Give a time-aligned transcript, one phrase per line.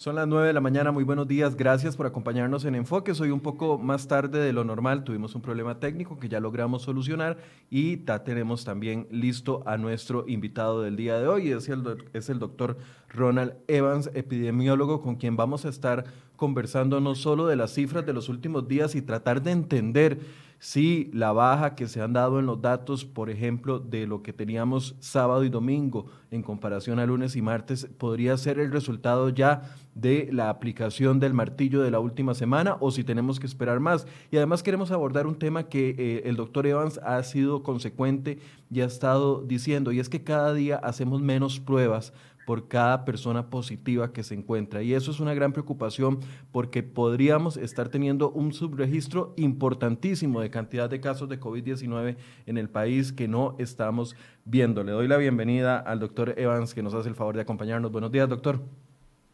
[0.00, 3.14] Son las 9 de la mañana, muy buenos días, gracias por acompañarnos en Enfoque.
[3.14, 6.84] Soy un poco más tarde de lo normal, tuvimos un problema técnico que ya logramos
[6.84, 7.36] solucionar
[7.68, 12.30] y ya tenemos también listo a nuestro invitado del día de hoy, es el, es
[12.30, 12.78] el doctor
[13.10, 18.14] Ronald Evans, epidemiólogo, con quien vamos a estar conversando no solo de las cifras de
[18.14, 20.20] los últimos días y tratar de entender
[20.60, 24.34] si la baja que se han dado en los datos, por ejemplo, de lo que
[24.34, 29.62] teníamos sábado y domingo en comparación a lunes y martes, podría ser el resultado ya
[29.94, 34.06] de la aplicación del martillo de la última semana o si tenemos que esperar más.
[34.30, 38.38] Y además queremos abordar un tema que eh, el doctor Evans ha sido consecuente
[38.70, 42.12] y ha estado diciendo, y es que cada día hacemos menos pruebas
[42.50, 44.82] por cada persona positiva que se encuentra.
[44.82, 46.18] Y eso es una gran preocupación
[46.50, 52.68] porque podríamos estar teniendo un subregistro importantísimo de cantidad de casos de COVID-19 en el
[52.68, 54.82] país que no estamos viendo.
[54.82, 57.92] Le doy la bienvenida al doctor Evans que nos hace el favor de acompañarnos.
[57.92, 58.58] Buenos días, doctor.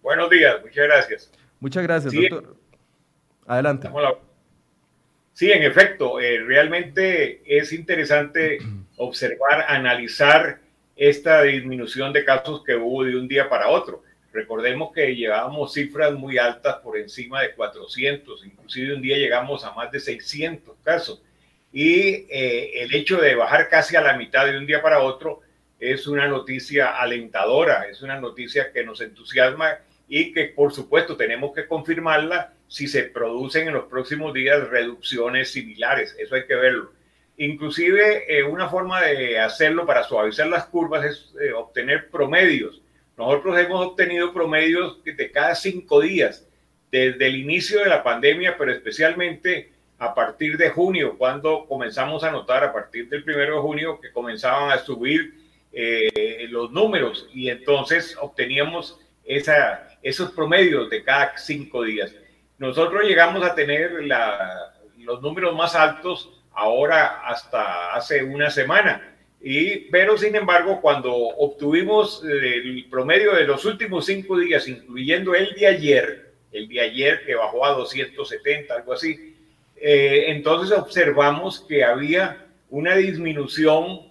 [0.02, 1.32] Buenos días, muchas gracias.
[1.58, 2.54] Muchas gracias, doctor.
[3.46, 3.88] Adelante.
[5.32, 8.58] Sí, en efecto, eh, realmente es interesante
[8.98, 10.65] observar, analizar
[10.96, 14.02] esta disminución de casos que hubo de un día para otro.
[14.32, 19.72] Recordemos que llevábamos cifras muy altas por encima de 400, inclusive un día llegamos a
[19.72, 21.22] más de 600 casos.
[21.72, 25.40] Y eh, el hecho de bajar casi a la mitad de un día para otro
[25.78, 29.78] es una noticia alentadora, es una noticia que nos entusiasma
[30.08, 35.50] y que por supuesto tenemos que confirmarla si se producen en los próximos días reducciones
[35.50, 36.16] similares.
[36.18, 36.92] Eso hay que verlo.
[37.38, 42.80] Inclusive eh, una forma de hacerlo para suavizar las curvas es eh, obtener promedios.
[43.16, 46.46] Nosotros hemos obtenido promedios de cada cinco días
[46.90, 52.30] desde el inicio de la pandemia, pero especialmente a partir de junio, cuando comenzamos a
[52.30, 55.34] notar a partir del primero de junio que comenzaban a subir
[55.72, 62.14] eh, los números y entonces obteníamos esa, esos promedios de cada cinco días.
[62.58, 63.92] Nosotros llegamos a tener
[64.98, 69.14] los números más altos ahora hasta hace una semana.
[69.40, 75.54] Y, pero sin embargo, cuando obtuvimos el promedio de los últimos cinco días, incluyendo el
[75.54, 79.36] de ayer, el de ayer que bajó a 270, algo así,
[79.76, 84.06] eh, entonces observamos que había una disminución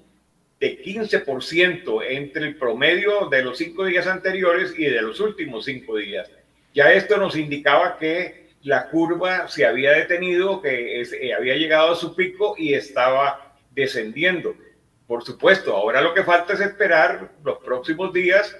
[0.59, 5.97] de 15% entre el promedio de los cinco días anteriores y de los últimos cinco
[5.97, 6.29] días.
[6.73, 11.95] Ya esto nos indicaba que la curva se había detenido, que eh, había llegado a
[11.95, 14.55] su pico y estaba descendiendo.
[15.05, 18.57] Por supuesto, ahora lo que falta es esperar los próximos días,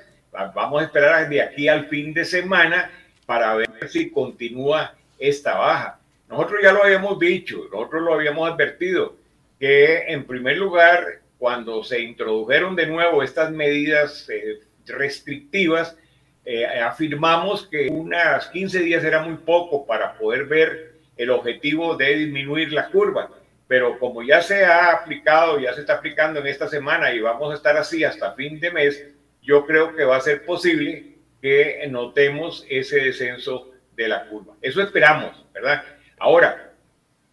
[0.54, 2.92] vamos a esperar de aquí al fin de semana
[3.26, 6.00] para ver si continúa esta baja.
[6.30, 9.16] Nosotros ya lo habíamos dicho, nosotros lo habíamos advertido,
[9.60, 15.98] que en primer lugar, cuando se introdujeron de nuevo estas medidas eh, restrictivas,
[16.46, 22.16] eh, afirmamos que unas 15 días era muy poco para poder ver el objetivo de
[22.16, 23.30] disminuir la curva,
[23.68, 27.52] pero como ya se ha aplicado, ya se está aplicando en esta semana y vamos
[27.52, 29.08] a estar así hasta fin de mes,
[29.42, 34.54] yo creo que va a ser posible que notemos ese descenso de la curva.
[34.62, 35.84] Eso esperamos, ¿verdad?
[36.20, 36.74] Ahora,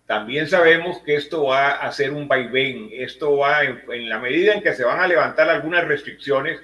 [0.06, 4.62] también sabemos que esto va a ser un vaivén, esto va en la medida en
[4.62, 6.60] que se van a levantar algunas restricciones,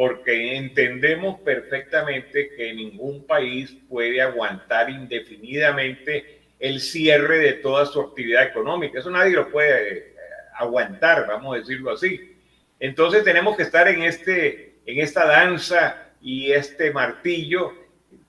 [0.00, 8.44] porque entendemos perfectamente que ningún país puede aguantar indefinidamente el cierre de toda su actividad
[8.44, 8.98] económica.
[8.98, 10.14] Eso nadie lo puede eh,
[10.56, 12.34] aguantar, vamos a decirlo así.
[12.78, 17.74] Entonces tenemos que estar en, este, en esta danza y este martillo.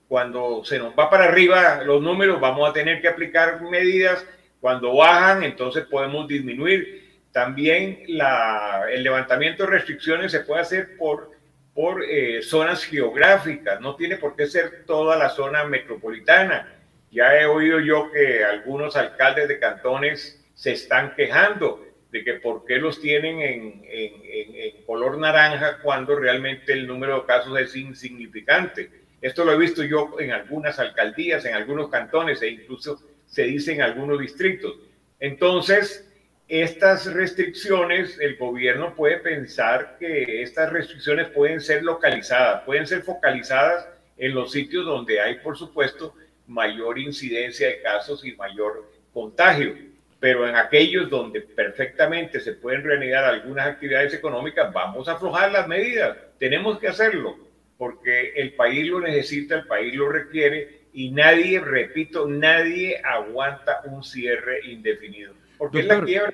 [0.08, 4.26] Cuando se nos va para arriba los números, vamos a tener que aplicar medidas.
[4.60, 7.22] Cuando bajan, entonces podemos disminuir.
[7.32, 11.40] También la, el levantamiento de restricciones se puede hacer por
[11.74, 16.80] por eh, zonas geográficas, no tiene por qué ser toda la zona metropolitana.
[17.10, 22.66] Ya he oído yo que algunos alcaldes de cantones se están quejando de que por
[22.66, 28.90] qué los tienen en, en, color naranja cuando realmente el número de casos es insignificante.
[29.22, 33.72] Esto lo he visto yo en algunas alcaldías, en algunos cantones e incluso se dice
[33.72, 34.76] en algunos distritos.
[35.20, 36.11] Entonces,
[36.60, 43.88] estas restricciones, el gobierno puede pensar que estas restricciones pueden ser localizadas, pueden ser focalizadas
[44.18, 46.14] en los sitios donde hay, por supuesto,
[46.46, 49.74] mayor incidencia de casos y mayor contagio.
[50.20, 55.66] Pero en aquellos donde perfectamente se pueden reanudar algunas actividades económicas, vamos a aflojar las
[55.66, 56.18] medidas.
[56.38, 57.34] Tenemos que hacerlo
[57.78, 64.04] porque el país lo necesita, el país lo requiere y nadie, repito, nadie aguanta un
[64.04, 65.32] cierre indefinido.
[65.62, 66.32] Porque la quiebra.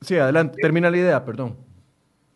[0.00, 1.58] Sí, adelante, termina la idea, perdón.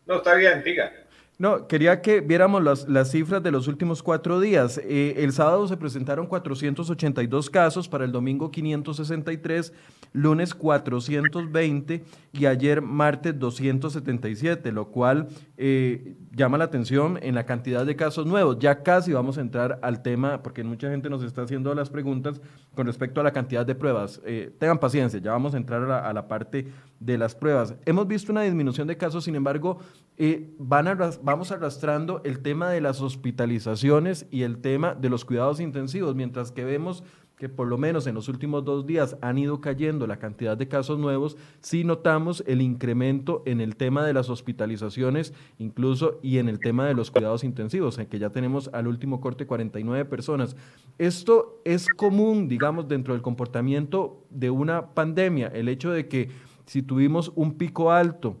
[0.05, 0.93] No, está bien, diga.
[1.39, 4.77] No, quería que viéramos las, las cifras de los últimos cuatro días.
[4.83, 9.71] Eh, el sábado se presentaron 482 casos, para el domingo 563,
[10.11, 12.03] lunes 420
[12.33, 18.25] y ayer martes 277, lo cual eh, llama la atención en la cantidad de casos
[18.25, 18.59] nuevos.
[18.59, 22.41] Ya casi vamos a entrar al tema, porque mucha gente nos está haciendo las preguntas
[22.75, 24.21] con respecto a la cantidad de pruebas.
[24.25, 26.67] Eh, tengan paciencia, ya vamos a entrar a la, a parte
[26.99, 27.75] de las pruebas.
[27.85, 29.79] Hemos visto una disminución de casos, sin embargo,
[30.17, 30.87] eh, van
[31.29, 36.51] vamos arrastrando el tema de las hospitalizaciones y el tema de los cuidados intensivos, mientras
[36.51, 37.03] que vemos
[37.37, 40.67] que por lo menos en los últimos dos días han ido cayendo la cantidad de
[40.67, 46.49] casos nuevos, sí notamos el incremento en el tema de las hospitalizaciones, incluso y en
[46.49, 50.57] el tema de los cuidados intensivos, en que ya tenemos al último corte 49 personas.
[50.97, 56.29] Esto es común, digamos, dentro del comportamiento de una pandemia, el hecho de que
[56.65, 58.35] si tuvimos un pico alto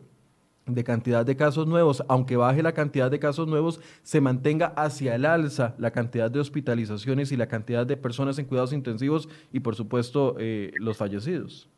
[0.73, 5.15] de cantidad de casos nuevos, aunque baje la cantidad de casos nuevos, se mantenga hacia
[5.15, 9.59] el alza la cantidad de hospitalizaciones y la cantidad de personas en cuidados intensivos y,
[9.59, 11.69] por supuesto, eh, los fallecidos.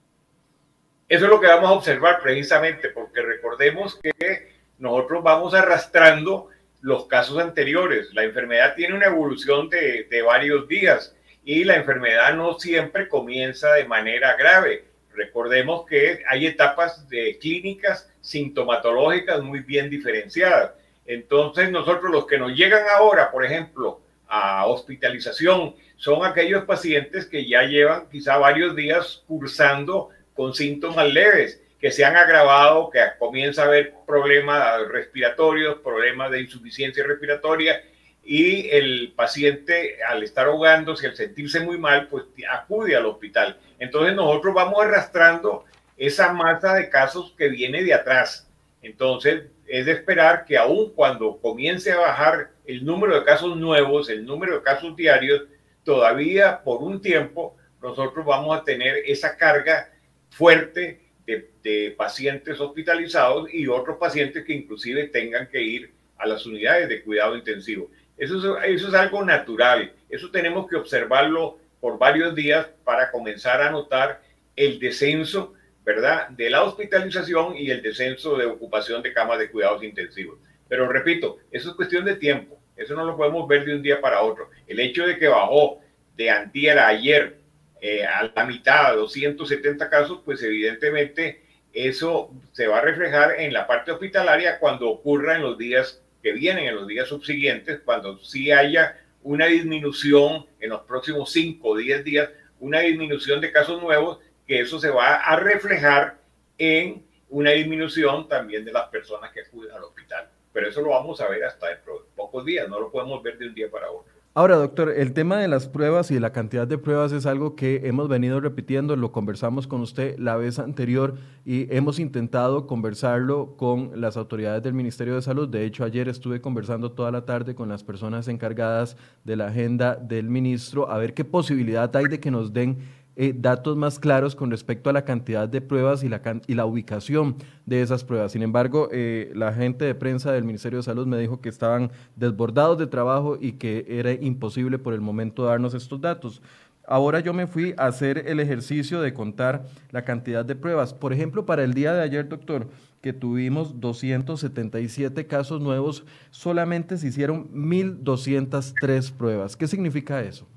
[1.08, 6.48] Eso es lo que vamos a observar precisamente, porque recordemos que nosotros vamos arrastrando
[6.82, 8.14] los casos anteriores.
[8.14, 13.74] La enfermedad tiene una evolución de, de varios días y la enfermedad no siempre comienza
[13.74, 20.72] de manera grave Recordemos que hay etapas de clínicas sintomatológicas muy bien diferenciadas.
[21.06, 27.48] Entonces, nosotros los que nos llegan ahora, por ejemplo, a hospitalización, son aquellos pacientes que
[27.48, 33.64] ya llevan quizá varios días cursando con síntomas leves, que se han agravado, que comienza
[33.64, 37.82] a haber problemas respiratorios, problemas de insuficiencia respiratoria
[38.24, 43.58] y el paciente al estar ahogándose, al sentirse muy mal, pues acude al hospital.
[43.80, 45.66] Entonces nosotros vamos arrastrando
[45.98, 48.50] esa masa de casos que viene de atrás.
[48.82, 54.10] Entonces es de esperar que aun cuando comience a bajar el número de casos nuevos,
[54.10, 55.44] el número de casos diarios,
[55.84, 59.92] todavía por un tiempo nosotros vamos a tener esa carga
[60.30, 66.46] fuerte de, de pacientes hospitalizados y otros pacientes que inclusive tengan que ir a las
[66.46, 67.90] unidades de cuidado intensivo.
[68.22, 69.94] Eso es, eso es algo natural.
[70.08, 74.22] Eso tenemos que observarlo por varios días para comenzar a notar
[74.56, 79.84] el descenso, ¿verdad?, de la hospitalización y el descenso de ocupación de camas de cuidados
[79.84, 80.38] intensivos.
[80.68, 82.60] Pero repito, eso es cuestión de tiempo.
[82.78, 84.52] Eso no lo podemos ver de un día para otro.
[84.68, 85.80] El hecho de que bajó
[86.16, 87.38] de antier ayer
[87.82, 91.42] eh, a la mitad, a 270 casos, pues evidentemente
[91.74, 96.32] eso se va a reflejar en la parte hospitalaria cuando ocurra en los días que
[96.34, 101.78] vienen en los días subsiguientes, cuando sí haya una disminución en los próximos 5 o
[101.78, 106.18] 10 días, una disminución de casos nuevos, que eso se va a reflejar
[106.58, 110.30] en una disminución también de las personas que acuden al hospital.
[110.54, 113.38] Pero eso lo vamos a ver hasta dentro de pocos días, no lo podemos ver
[113.38, 114.14] de un día para otro.
[114.34, 117.58] Ahora, doctor, el tema de las pruebas y de la cantidad de pruebas es algo
[117.58, 123.58] que hemos venido repitiendo, lo conversamos con usted la vez anterior y hemos intentado conversarlo
[123.58, 125.50] con las autoridades del Ministerio de Salud.
[125.50, 128.96] De hecho, ayer estuve conversando toda la tarde con las personas encargadas
[129.26, 132.78] de la agenda del ministro a ver qué posibilidad hay de que nos den
[133.16, 136.66] eh, datos más claros con respecto a la cantidad de pruebas y la, y la
[136.66, 138.32] ubicación de esas pruebas.
[138.32, 141.92] Sin embargo, eh, la gente de prensa del Ministerio de Salud me dijo que estaban
[142.16, 146.42] desbordados de trabajo y que era imposible por el momento darnos estos datos.
[146.88, 150.94] Ahora yo me fui a hacer el ejercicio de contar la cantidad de pruebas.
[150.94, 152.70] Por ejemplo, para el día de ayer, doctor,
[153.02, 159.58] que tuvimos 277 casos nuevos, solamente se hicieron 1.203 pruebas.
[159.58, 160.48] ¿Qué significa eso?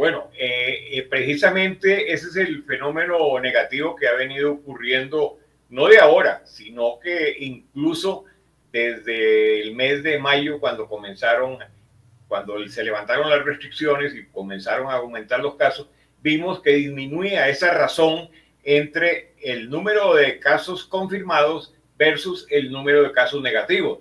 [0.00, 5.36] Bueno, eh, eh, precisamente ese es el fenómeno negativo que ha venido ocurriendo,
[5.68, 8.24] no de ahora, sino que incluso
[8.72, 11.58] desde el mes de mayo, cuando comenzaron,
[12.28, 15.86] cuando se levantaron las restricciones y comenzaron a aumentar los casos,
[16.22, 18.30] vimos que disminuía esa razón
[18.64, 23.98] entre el número de casos confirmados versus el número de casos negativos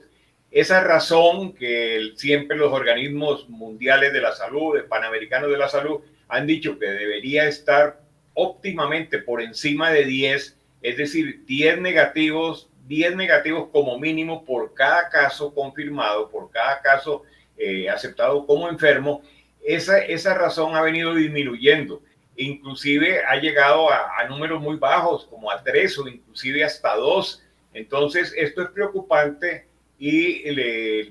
[0.52, 6.48] esa razón que siempre los organismos mundiales de la salud, panamericanos de la salud, han
[6.48, 8.02] dicho que debería estar
[8.34, 15.10] óptimamente por encima de 10, es decir, 10 negativos, 10 negativos como mínimo por cada
[15.10, 17.24] caso confirmado, por cada caso
[17.58, 19.22] eh, aceptado como enfermo,
[19.64, 22.02] esa, esa razón ha venido disminuyendo.
[22.38, 27.44] Inclusive ha llegado a, números muy bajos, como a 3 o inclusive hasta 2.
[27.74, 29.68] Entonces, esto es preocupante
[30.00, 30.50] y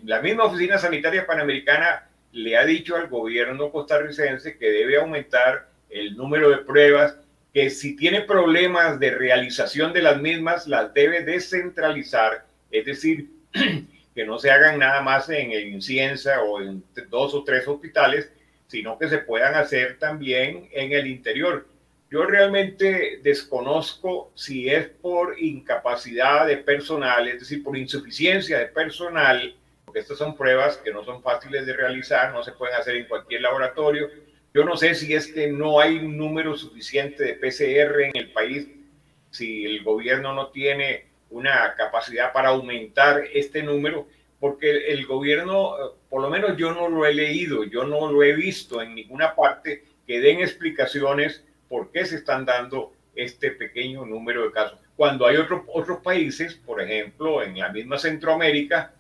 [0.05, 6.17] la misma Oficina Sanitaria Panamericana le ha dicho al gobierno costarricense que debe aumentar el
[6.17, 7.17] número de pruebas,
[7.53, 13.29] que si tiene problemas de realización de las mismas, las debe descentralizar, es decir,
[14.15, 18.31] que no se hagan nada más en el Inciensa o en dos o tres hospitales,
[18.67, 21.67] sino que se puedan hacer también en el interior.
[22.11, 29.55] Yo realmente desconozco si es por incapacidad de personal, es decir, por insuficiencia de personal,
[29.85, 33.05] porque estas son pruebas que no son fáciles de realizar, no se pueden hacer en
[33.05, 34.09] cualquier laboratorio.
[34.55, 38.33] Yo no sé si es que no hay un número suficiente de PCR en el
[38.33, 38.67] país,
[39.31, 44.09] si el gobierno no tiene una capacidad para aumentar este número,
[44.41, 45.77] porque el gobierno,
[46.09, 49.35] por lo menos yo no lo he leído, yo no lo he visto en ninguna
[49.35, 54.79] parte que den explicaciones por qué se están dando este pequeño número de casos.
[54.97, 58.95] Cuando hay otros otros países, por ejemplo, en la misma Centroamérica,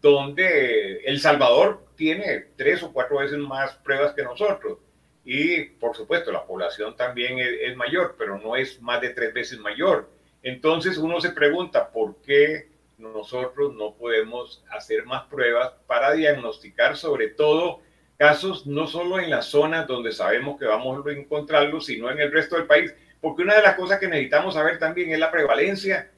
[0.00, 4.78] donde El Salvador tiene tres o cuatro veces más pruebas que nosotros.
[5.24, 9.58] Y, por supuesto, la población también es mayor, pero no es más de tres veces
[9.60, 10.08] mayor.
[10.42, 17.28] Entonces uno se pregunta por qué nosotros no podemos hacer más pruebas para diagnosticar sobre
[17.28, 17.80] todo
[18.22, 22.30] casos no solo en las zonas donde sabemos que vamos a encontrarlos, sino en el
[22.30, 22.94] resto del país.
[23.20, 26.08] Porque una de las cosas que necesitamos saber también es la prevalencia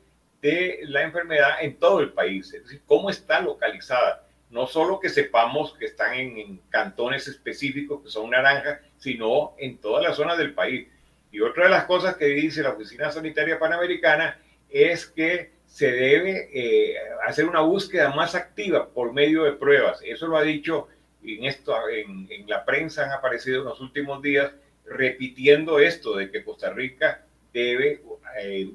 [0.43, 4.27] de la enfermedad en todo el país, es decir, cómo está localizada.
[4.51, 10.03] No solo que sepamos que están en, cantones específicos que son naranjas, sino en todas
[10.03, 10.87] las zonas del país.
[11.33, 16.51] Y otra de las cosas que dice la Oficina Sanitaria Panamericana es que se debe
[16.53, 16.97] eh,
[17.27, 20.01] hacer una búsqueda más activa por medio de pruebas.
[20.05, 20.89] Eso lo ha dicho
[21.25, 24.53] en, esto, en, la prensa, han aparecido en los últimos días
[24.85, 28.03] repitiendo esto de que Costa Rica debe
[28.39, 28.71] eh,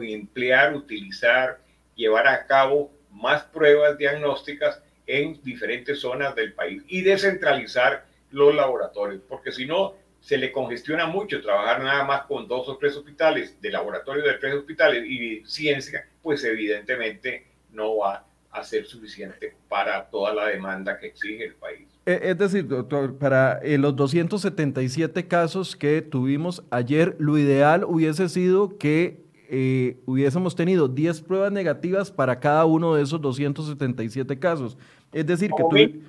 [0.00, 1.60] emplear, utilizar,
[1.94, 9.22] llevar a cabo más pruebas diagnósticas en diferentes zonas del país y descentralizar los laboratorios,
[9.28, 13.60] porque si no, se le congestiona mucho trabajar nada más con dos o tres hospitales,
[13.60, 20.04] de laboratorio de tres hospitales y ciencia, pues evidentemente no va a ser suficiente para
[20.06, 21.88] toda la demanda que exige el país.
[22.06, 28.28] Eh, es decir, doctor, para eh, los 277 casos que tuvimos ayer, lo ideal hubiese
[28.28, 34.78] sido que eh, hubiésemos tenido 10 pruebas negativas para cada uno de esos 277 casos.
[35.12, 36.00] Es decir, que,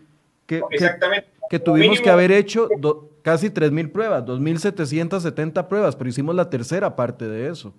[0.46, 0.62] que,
[1.50, 2.70] que tuvimos que haber hecho
[3.24, 7.74] casi 3.000 pruebas, 2.770 pruebas, pero hicimos la tercera parte de eso.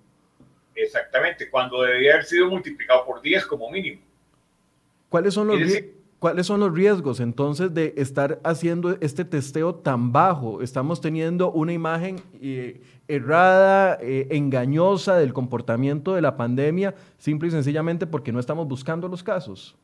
[0.75, 4.06] Exactamente, cuando debía haber sido multiplicado por 10 como mínimo.
[5.09, 5.59] ¿Cuáles son los,
[6.19, 10.61] ¿cuáles son los riesgos entonces de estar haciendo este testeo tan bajo?
[10.61, 17.51] Estamos teniendo una imagen eh, errada, eh, engañosa del comportamiento de la pandemia, simple y
[17.51, 19.77] sencillamente porque no estamos buscando los casos.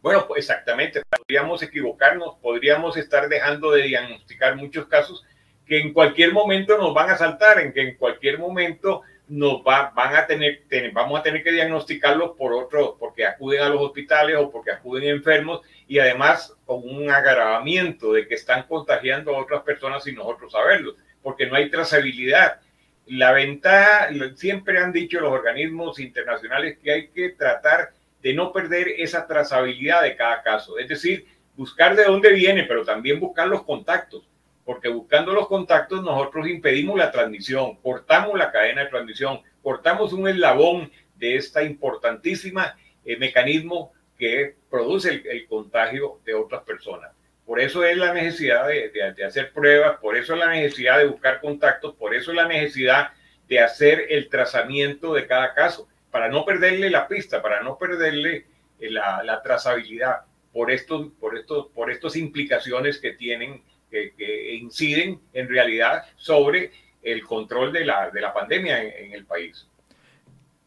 [0.00, 5.24] Bueno, pues exactamente, podríamos equivocarnos, podríamos estar dejando de diagnosticar muchos casos
[5.66, 9.92] que en cualquier momento nos van a saltar, en que en cualquier momento nos va,
[9.94, 14.36] van a tener, vamos a tener que diagnosticarlos por otros, porque acuden a los hospitales
[14.36, 19.62] o porque acuden enfermos y además con un agravamiento de que están contagiando a otras
[19.62, 22.60] personas sin nosotros saberlo, porque no hay trazabilidad.
[23.06, 27.90] La ventaja, siempre han dicho los organismos internacionales que hay que tratar
[28.22, 30.78] de no perder esa trazabilidad de cada caso.
[30.78, 34.28] Es decir, buscar de dónde viene, pero también buscar los contactos,
[34.66, 40.28] porque buscando los contactos nosotros impedimos la transmisión, cortamos la cadena de transmisión, cortamos un
[40.28, 47.12] eslabón de esta importantísima eh, mecanismo que produce el, contagio de otras personas.
[47.44, 51.06] Por eso es la necesidad de, de, hacer pruebas, por eso es la necesidad de
[51.06, 53.10] buscar contactos, por eso es la necesidad
[53.46, 58.46] de hacer el trazamiento de cada caso para no perderle la pista, para no perderle
[58.80, 65.48] eh, la, trazabilidad por estos, por estos, por estas implicaciones que tienen, que, inciden en
[65.48, 66.70] realidad sobre
[67.02, 69.68] el control de la, de la pandemia en, el país.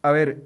[0.01, 0.37] A ver,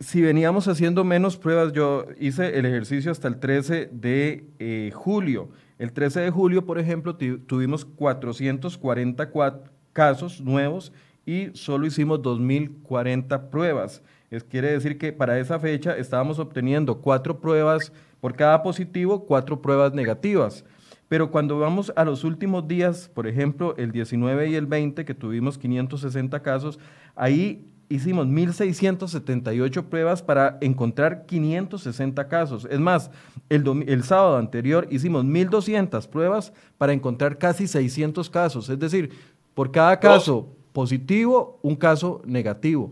[0.00, 5.50] si veníamos haciendo menos pruebas, yo hice el ejercicio hasta el 13 de eh, julio.
[5.78, 10.92] El 13 de julio, por ejemplo, tuvimos 444 casos nuevos
[11.24, 14.02] y solo hicimos 2.040 pruebas.
[14.30, 19.60] Es, quiere decir que para esa fecha estábamos obteniendo cuatro pruebas por cada positivo, cuatro
[19.60, 20.64] pruebas negativas.
[21.12, 25.12] Pero cuando vamos a los últimos días, por ejemplo, el 19 y el 20, que
[25.12, 26.78] tuvimos 560 casos,
[27.14, 32.66] ahí hicimos 1.678 pruebas para encontrar 560 casos.
[32.70, 33.10] Es más,
[33.50, 38.70] el, el sábado anterior hicimos 1.200 pruebas para encontrar casi 600 casos.
[38.70, 39.10] Es decir,
[39.52, 42.90] por cada caso positivo, un caso negativo.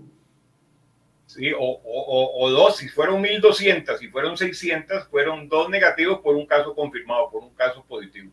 [1.35, 1.53] ¿Sí?
[1.53, 6.47] O, o, o, dos, si fueron 1.200, si fueron 600, fueron dos negativos por un
[6.47, 8.31] caso confirmado, por un caso positivo.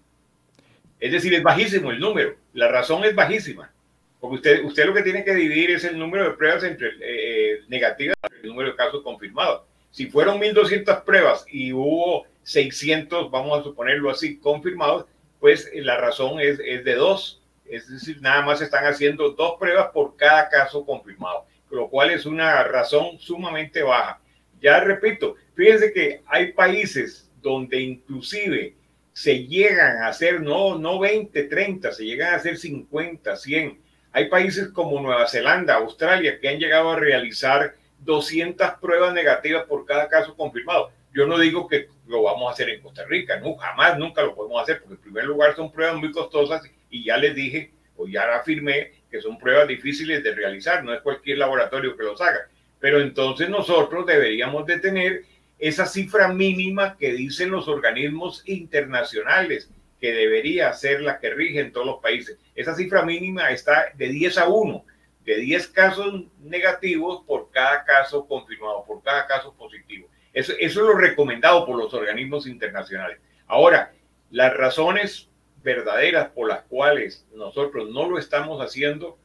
[0.99, 2.35] Es decir, es bajísimo el número.
[2.53, 3.71] La razón es bajísima.
[4.19, 7.59] Porque usted, usted lo que tiene que dividir es el número de pruebas entre eh,
[7.67, 9.61] negativas y el número de casos confirmados.
[9.91, 15.05] Si fueron 1.200 pruebas y hubo 600, vamos a suponerlo así, confirmados,
[15.39, 17.41] pues la razón es, es de dos.
[17.65, 22.25] Es decir, nada más están haciendo dos pruebas por cada caso confirmado, lo cual es
[22.25, 24.19] una razón sumamente baja.
[24.61, 28.75] Ya repito, fíjense que hay países donde inclusive
[29.13, 33.79] se llegan a hacer no, no 20, 30, se llegan a hacer 50, 100.
[34.11, 39.85] Hay países como Nueva Zelanda, Australia, que han llegado a realizar 200 pruebas negativas por
[39.85, 40.91] cada caso confirmado.
[41.13, 44.35] Yo no digo que lo vamos a hacer en Costa Rica, no, jamás, nunca lo
[44.35, 48.07] podemos hacer, porque en primer lugar son pruebas muy costosas y ya les dije o
[48.07, 52.49] ya afirmé que son pruebas difíciles de realizar, no es cualquier laboratorio que los haga.
[52.79, 55.23] Pero entonces nosotros deberíamos de tener
[55.59, 61.71] esa cifra mínima que dicen los organismos internacionales, que debería ser la que rige en
[61.71, 62.37] todos los países.
[62.53, 64.85] Esa cifra mínima está de 10 a 1,
[65.25, 70.07] de 10 casos negativos por cada caso confirmado, por cada caso positivo.
[70.33, 73.19] Eso, eso es lo recomendado por los organismos internacionales.
[73.47, 73.91] Ahora,
[74.29, 75.29] las razones
[75.67, 79.17] verdaderas por las cuales nosotros no lo estamos haciendo,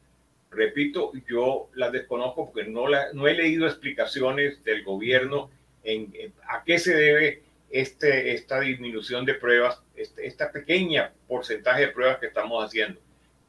[0.51, 5.49] repito, yo las desconozco porque no, la, no he leído explicaciones del gobierno
[5.85, 6.11] en,
[6.49, 12.17] a qué se debe este, esta disminución de pruebas, este, esta pequeña porcentaje de pruebas
[12.17, 12.99] que estamos haciendo.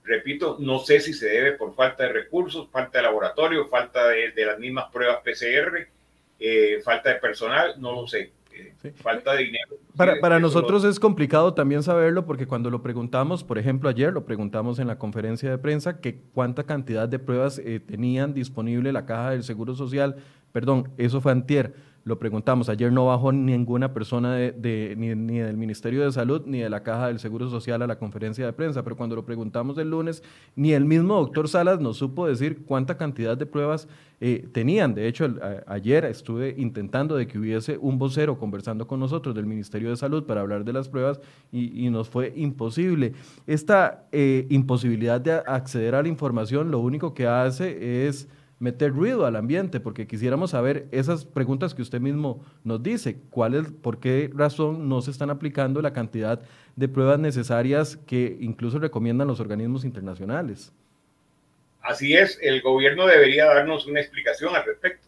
[0.04, 4.33] Repito, no sé si se debe por falta de recursos, falta de laboratorio, falta de,
[4.37, 5.88] las mismas pruebas PCR,
[6.38, 8.30] eh, falta de personal, no lo sé.
[8.97, 9.77] Falta de dinero.
[9.97, 14.25] Para, para nosotros es complicado también saberlo porque cuando lo preguntamos, por ejemplo, ayer lo
[14.25, 19.07] preguntamos en la conferencia de prensa, que cuánta cantidad de pruebas eh, tenían disponible la
[19.07, 20.17] caja del Seguro Social,
[20.53, 22.69] perdón, eso fue antier lo preguntamos.
[22.69, 26.83] Ayer no bajó ninguna persona de, ni, ni, del Ministerio de Salud ni de la
[26.83, 30.23] Caja del Seguro Social a la conferencia de prensa, pero cuando lo preguntamos el lunes,
[30.55, 33.88] ni el mismo doctor Salas nos supo decir cuánta cantidad de pruebas
[34.21, 34.95] eh, tenían.
[34.95, 35.35] De hecho,
[35.67, 40.25] ayer estuve intentando de que hubiese un vocero conversando con nosotros del Ministerio de Salud
[40.25, 43.14] para hablar de las pruebas y, y nos fue imposible.
[43.47, 48.29] Esta eh, imposibilidad de acceder a la información lo único que hace es
[48.64, 53.55] meter ruido al ambiente, porque quisiéramos saber esas preguntas que usted mismo nos dice, cuál
[53.55, 56.40] es, por qué razón no se están aplicando la cantidad
[56.74, 60.72] de pruebas necesarias que incluso recomiendan los organismos internacionales.
[61.83, 65.07] Así es, el gobierno debería darnos una explicación al respecto.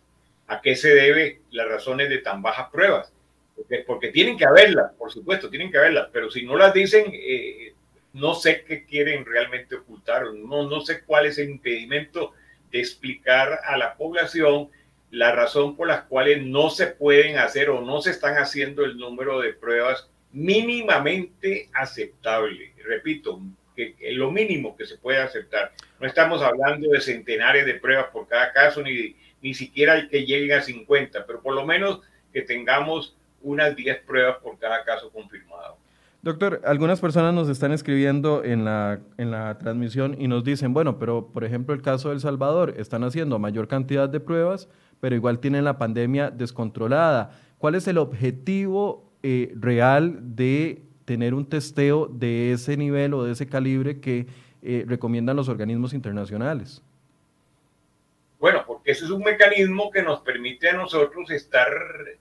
[0.49, 3.11] ¿A qué se debe las razones de tan bajas pruebas?
[3.57, 7.07] Porque, porque tienen que haberlas, por supuesto, tienen que haberlas, pero si no las dicen,
[7.11, 7.73] eh,
[8.13, 12.35] no sé qué quieren realmente ocultar, no, no sé cuál es el impedimento
[12.73, 14.71] explicar a la población
[15.11, 18.97] la razón por las cuales no se pueden hacer o no se están haciendo el
[18.97, 22.73] número de pruebas mínimamente aceptable.
[22.85, 23.41] Repito,
[23.77, 25.73] que lo mínimo que se puede aceptar.
[26.01, 30.59] No estamos hablando de centenares de pruebas por cada caso, ni, ni siquiera que lleguen
[30.59, 32.01] a 50, pero por lo menos
[32.33, 35.79] que tengamos unas 10 pruebas por cada caso confirmado.
[36.27, 40.99] Doctor, algunas personas nos están escribiendo en la, en la transmisión y nos dicen, bueno,
[40.99, 45.15] pero por ejemplo el caso de El Salvador, están haciendo mayor cantidad de pruebas, pero
[45.15, 47.31] igual tienen la pandemia descontrolada.
[47.59, 53.31] ¿Cuál es el objetivo eh, real de tener un testeo de ese nivel o de
[53.31, 54.27] ese calibre que
[54.63, 56.83] eh, recomiendan los organismos internacionales?
[58.41, 61.69] Bueno, porque ese es un mecanismo que nos permite a nosotros estar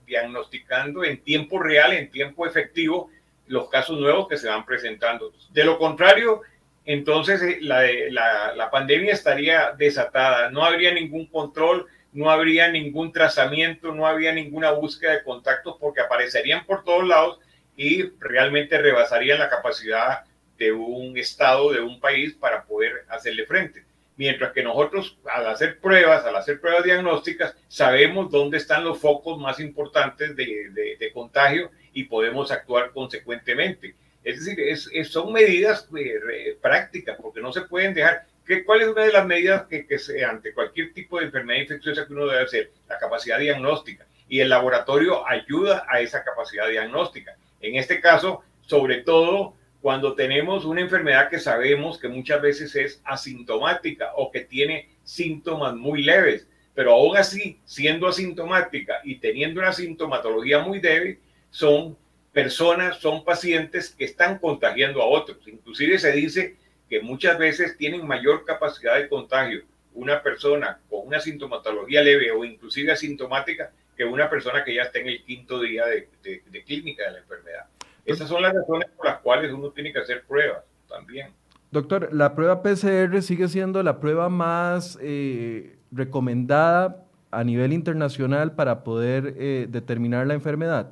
[0.06, 3.10] diagnosticando en tiempo real, en tiempo efectivo,
[3.48, 5.34] los casos nuevos que se van presentando.
[5.52, 6.42] De lo contrario,
[6.86, 13.94] entonces eh, la, la, pandemia estaría desatada, no habría ningún control, no habría ningún trazamiento,
[13.94, 17.40] no habría ninguna búsqueda de contactos porque aparecerían por todos lados
[17.76, 20.24] y realmente rebasarían la capacidad
[20.58, 23.84] de un Estado, de un país para poder hacerle frente.
[24.16, 29.38] Mientras que nosotros al hacer pruebas, al hacer pruebas diagnósticas, sabemos dónde están los focos
[29.38, 33.96] más importantes de, de contagio y podemos actuar consecuentemente.
[34.24, 38.26] Es decir, es, es, son medidas eh, prácticas porque no se pueden dejar.
[38.46, 41.62] ¿Qué, ¿Cuál es una de las medidas que, que se, ante cualquier tipo de enfermedad
[41.62, 42.72] infecciosa que uno debe hacer?
[42.88, 44.06] La capacidad diagnóstica.
[44.28, 47.38] Y el laboratorio ayuda a esa capacidad diagnóstica.
[47.62, 53.02] En este caso, sobre todo cuando tenemos una enfermedad que sabemos que muchas veces es
[53.06, 59.72] asintomática o que tiene síntomas muy leves, pero aún así, siendo asintomática y teniendo una
[59.72, 61.20] sintomatología muy débil,
[61.56, 61.96] son
[62.34, 65.38] personas, son pacientes que están contagiando a otros.
[65.48, 66.58] Inclusive se dice
[66.90, 69.62] que muchas veces tienen mayor capacidad de contagio
[69.94, 75.00] una persona con una sintomatología leve o inclusive asintomática que una persona que ya está
[75.00, 77.68] en el quinto día de, de, de clínica de la enfermedad.
[78.04, 81.30] Esas son las razones por las cuales uno tiene que hacer pruebas también.
[81.72, 88.84] Doctor, la prueba PCR sigue siendo la prueba más eh, recomendada a nivel internacional para
[88.84, 90.92] poder eh, determinar la enfermedad?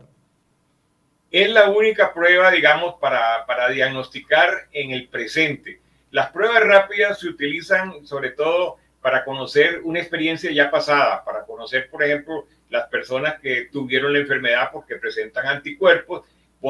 [1.33, 5.79] Es la única prueba, digamos, para, para diagnosticar en el presente.
[6.11, 11.89] Las pruebas rápidas se utilizan sobre todo para conocer una experiencia ya pasada, para conocer,
[11.89, 16.21] por ejemplo, las personas que tuvieron la enfermedad porque presentan anticuerpos.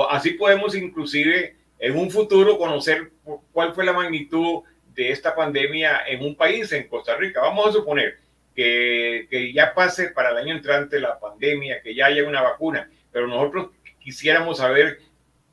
[0.10, 3.12] Así podemos inclusive en un futuro conocer
[3.52, 4.64] cuál fue la magnitud
[4.96, 7.42] de esta pandemia en un país, en Costa Rica.
[7.42, 8.18] Vamos a suponer
[8.56, 12.90] que, que ya pase para el año entrante la pandemia, que ya haya una vacuna,
[13.12, 13.72] pero nosotros
[14.04, 15.00] quisiéramos saber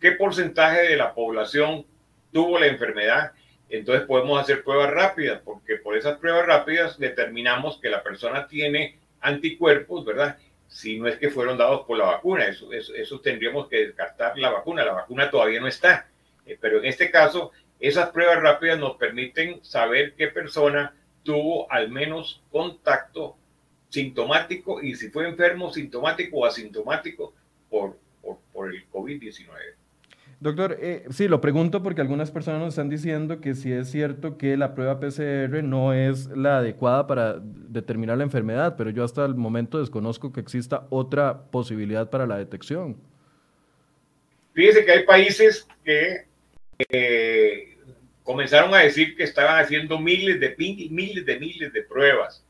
[0.00, 1.86] qué porcentaje de la población
[2.32, 3.32] tuvo la enfermedad
[3.70, 8.98] entonces podemos hacer pruebas rápidas, porque por esas pruebas rápidas determinamos que la persona tiene
[9.20, 10.38] anticuerpos, ¿verdad?
[10.66, 14.84] Si no es que fueron dados por la vacuna, eso, tendríamos que descartar la vacuna,
[14.84, 16.08] la vacuna todavía no está.
[16.46, 21.90] Eh, pero en este caso, esas pruebas rápidas nos permiten saber qué persona tuvo al
[21.90, 23.36] menos contacto
[23.88, 27.34] sintomático y si fue enfermo, sintomático o asintomático
[27.68, 27.96] por,
[28.61, 29.49] por, el COVID-19.
[30.40, 34.38] Doctor, eh, sí, lo pregunto porque algunas personas nos están diciendo que si es cierto
[34.38, 39.25] que la prueba PCR no es la adecuada para determinar la enfermedad, pero yo hasta
[39.27, 42.96] el momento desconozco que exista otra posibilidad para la detección.
[44.55, 46.27] Fíjese que hay países que
[46.88, 47.77] eh,
[48.23, 50.55] comenzaron a decir que estaban haciendo miles de
[50.90, 52.44] miles de miles de pruebas,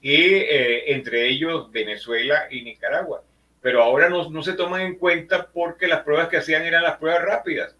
[0.00, 3.22] y eh, entre ellos Venezuela y Nicaragua
[3.66, 6.98] pero ahora no, no, se toman en cuenta porque las pruebas que hacían eran las
[6.98, 7.74] pruebas rápidas.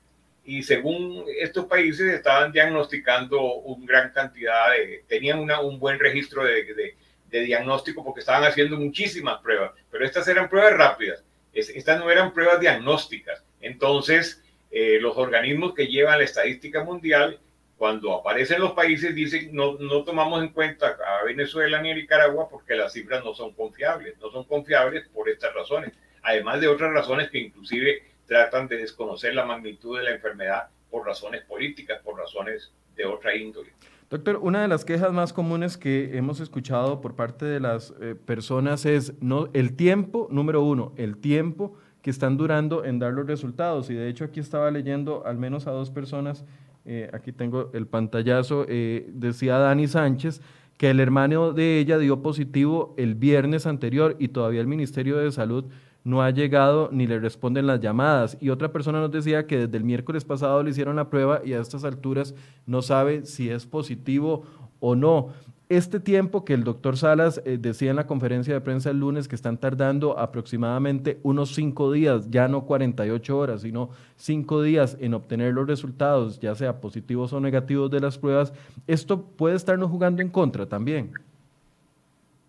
[0.44, 6.42] Y según estos países estaban diagnosticando una gran cantidad de, tenían una, un buen registro
[6.42, 6.96] de, de,
[7.30, 11.22] de, diagnóstico porque estaban haciendo muchísimas pruebas, pero estas eran pruebas rápidas,
[11.52, 13.44] estas no eran pruebas diagnósticas.
[13.60, 17.38] Entonces, eh, los organismos que llevan la estadística mundial
[17.76, 22.48] cuando aparecen los países dicen no, no tomamos en cuenta a Venezuela ni a Nicaragua
[22.48, 26.92] porque las cifras no son confiables, no son confiables por estas razones, además de otras
[26.92, 32.18] razones que inclusive tratan de desconocer la magnitud de la enfermedad por razones políticas, por
[32.18, 33.70] razones de otra índole.
[34.08, 38.14] Doctor, una de las quejas más comunes que hemos escuchado por parte de las eh,
[38.14, 43.26] personas es no, el tiempo, número uno, el tiempo que están durando en dar los
[43.26, 43.90] resultados.
[43.90, 46.44] Y de hecho aquí estaba leyendo al menos a dos personas
[46.86, 50.40] eh, aquí tengo el pantallazo, eh, decía Dani Sánchez
[50.76, 55.32] que el hermano de ella dio positivo el viernes anterior y todavía el Ministerio de
[55.32, 55.64] Salud
[56.04, 58.36] no ha llegado ni le responden las llamadas.
[58.40, 61.54] Y otra persona nos decía que desde el miércoles pasado le hicieron la prueba y
[61.54, 62.34] a estas alturas
[62.66, 64.44] no sabe si es positivo
[64.78, 65.30] o no
[65.68, 69.26] este tiempo que el doctor Salas eh, decía en la conferencia de prensa el lunes
[69.26, 75.14] que están tardando aproximadamente unos cinco días, ya no 48 horas, sino cinco días en
[75.14, 78.52] obtener los resultados, ya sea positivos o negativos de las pruebas,
[78.86, 81.12] esto puede estarnos jugando en contra también.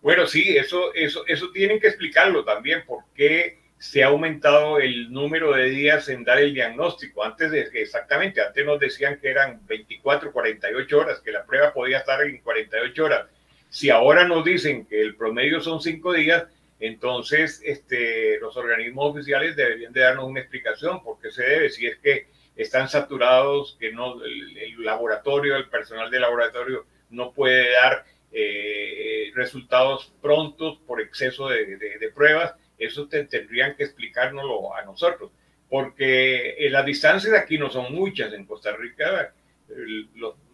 [0.02, 5.54] Bueno, sí, eso, eso, eso tienen que explicarlo también, porque se ha aumentado el número
[5.54, 7.24] de días en dar el diagnóstico.
[7.24, 12.00] Antes de exactamente, antes nos decían que eran 24, 48 horas, que la prueba podía
[12.00, 13.28] estar en 48 horas.
[13.70, 16.46] Si ahora nos dicen que el promedio son 5 días,
[16.80, 21.86] entonces este, los organismos oficiales deberían de darnos una explicación por qué se debe, si
[21.86, 28.06] es que están saturados, que no el, laboratorio, el personal del laboratorio no puede dar
[28.32, 35.32] eh, resultados prontos por exceso de, de pruebas eso tendrían que explicárnoslo a nosotros,
[35.70, 39.34] porque eh, las distancias de aquí no son muchas, en Costa Rica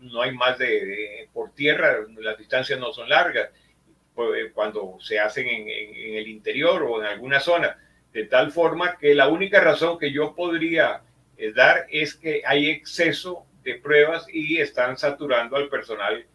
[0.02, 3.50] no hay más de, por tierra, las distancias no son largas,
[4.16, 7.78] pues, cuando se hacen en, el interior o en alguna zona,
[8.12, 11.02] de tal forma que la única razón que yo podría
[11.38, 16.26] eh, dar es que hay exceso de pruebas y están saturando al personal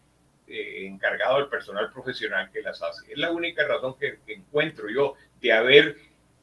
[0.46, 3.12] eh, encargado, al personal profesional que las hace.
[3.12, 5.96] Es la única razón que encuentro yo de haber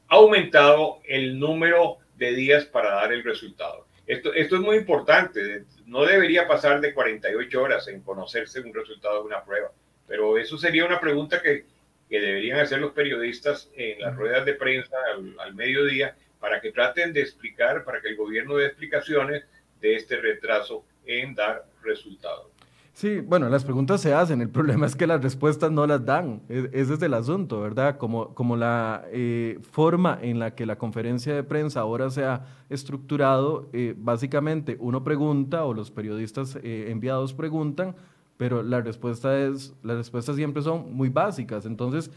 [0.08, 3.86] aumentado el número de días para dar el resultado.
[4.06, 9.20] Esto, esto es muy importante, no debería pasar de 48 horas en conocerse un resultado
[9.20, 9.72] de una prueba,
[10.06, 11.66] pero eso sería una pregunta que,
[12.08, 16.70] que deberían hacer los periodistas en las ruedas de prensa al, al mediodía para que
[16.70, 19.44] traten de explicar, para que el gobierno dé explicaciones
[19.80, 22.55] de este retraso en dar resultados.
[22.96, 26.40] Sí, bueno, las preguntas se hacen, el problema es que las respuestas no las dan,
[26.48, 27.98] e, ese es el asunto, ¿verdad?
[27.98, 32.46] Como, como la eh, forma en la que la conferencia de prensa ahora se ha
[32.70, 37.94] estructurado, eh, básicamente uno pregunta o los periodistas eh, enviados preguntan,
[38.38, 42.10] pero la respuesta es, las respuestas siempre son muy básicas, entonces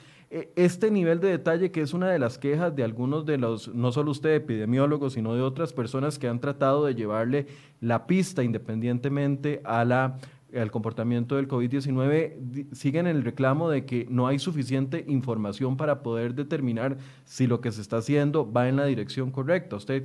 [0.56, 3.92] este nivel de detalle que es una de las quejas de algunos de los, no
[3.92, 7.48] solo usted epidemiólogos, sino de otras personas que han tratado de llevarle
[7.82, 10.20] la pista independientemente a la
[10.56, 16.34] al comportamiento del COVID-19, siguen el reclamo de que no hay suficiente información para poder
[16.34, 19.76] determinar si lo que se está haciendo va en la dirección correcta.
[19.76, 20.04] ¿Usted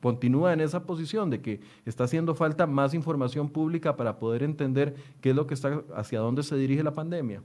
[0.00, 4.94] continúa en esa posición de que está haciendo falta más información pública para poder entender
[5.20, 7.42] qué es lo que está, hacia dónde se dirige la pandemia?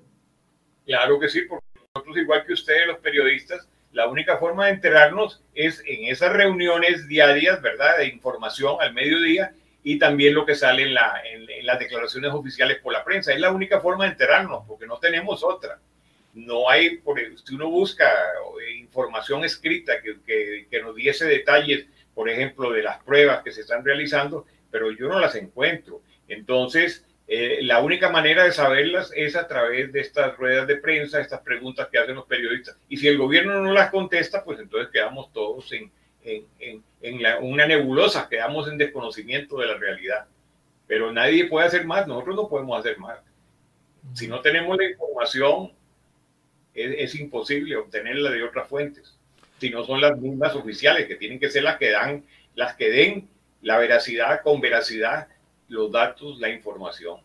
[0.85, 5.43] Claro que sí, porque nosotros, igual que ustedes, los periodistas, la única forma de enterarnos
[5.55, 10.83] es en esas reuniones diarias, ¿verdad?, de información al mediodía y también lo que sale
[10.83, 13.33] en, la, en, las declaraciones oficiales por la prensa.
[13.33, 15.79] Es la única forma de enterarnos, porque no tenemos otra.
[16.33, 22.29] No hay, por, si uno busca eh, información escrita que, que, nos diese detalles, por
[22.29, 26.01] ejemplo, de las pruebas que se están realizando, pero yo no las encuentro.
[26.27, 31.21] Entonces, eh, la única manera de saberlas es a través de estas ruedas de prensa,
[31.21, 32.77] estas preguntas que hacen los periodistas.
[32.89, 35.91] Y si el gobierno no las contesta, pues entonces quedamos todos en,
[36.23, 36.83] en,
[37.41, 40.27] una nebulosa, quedamos en desconocimiento de la realidad.
[40.87, 43.19] Pero nadie puede hacer más, nosotros no podemos hacer más.
[44.13, 45.71] Si no tenemos la información,
[46.73, 49.15] es, imposible obtenerla de otras fuentes.
[49.59, 52.89] Si no son las mismas oficiales, que tienen que ser las que dan, las que
[52.89, 53.29] den
[53.61, 55.27] la veracidad con veracidad,
[55.67, 57.19] los datos, la información.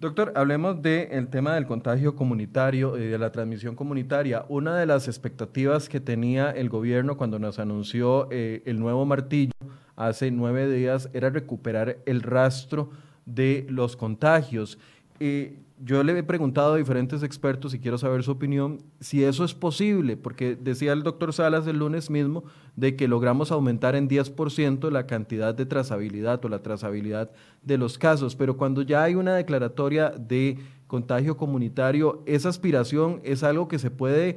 [0.00, 4.44] Doctor, hablemos del tema del contagio comunitario y de la transmisión comunitaria.
[4.48, 9.50] Una de las expectativas que tenía el gobierno cuando nos anunció eh, el nuevo martillo
[9.96, 12.90] hace nueve días era recuperar el rastro
[13.26, 14.78] de los contagios.
[15.18, 19.44] Eh, yo le he preguntado a diferentes expertos y quiero saber su opinión si eso
[19.44, 22.44] es posible, porque decía el doctor Salas el lunes mismo
[22.76, 27.30] de que logramos aumentar en 10% la cantidad de trazabilidad o la trazabilidad
[27.62, 33.42] de los casos, pero cuando ya hay una declaratoria de contagio comunitario, esa aspiración es
[33.42, 34.36] algo que se puede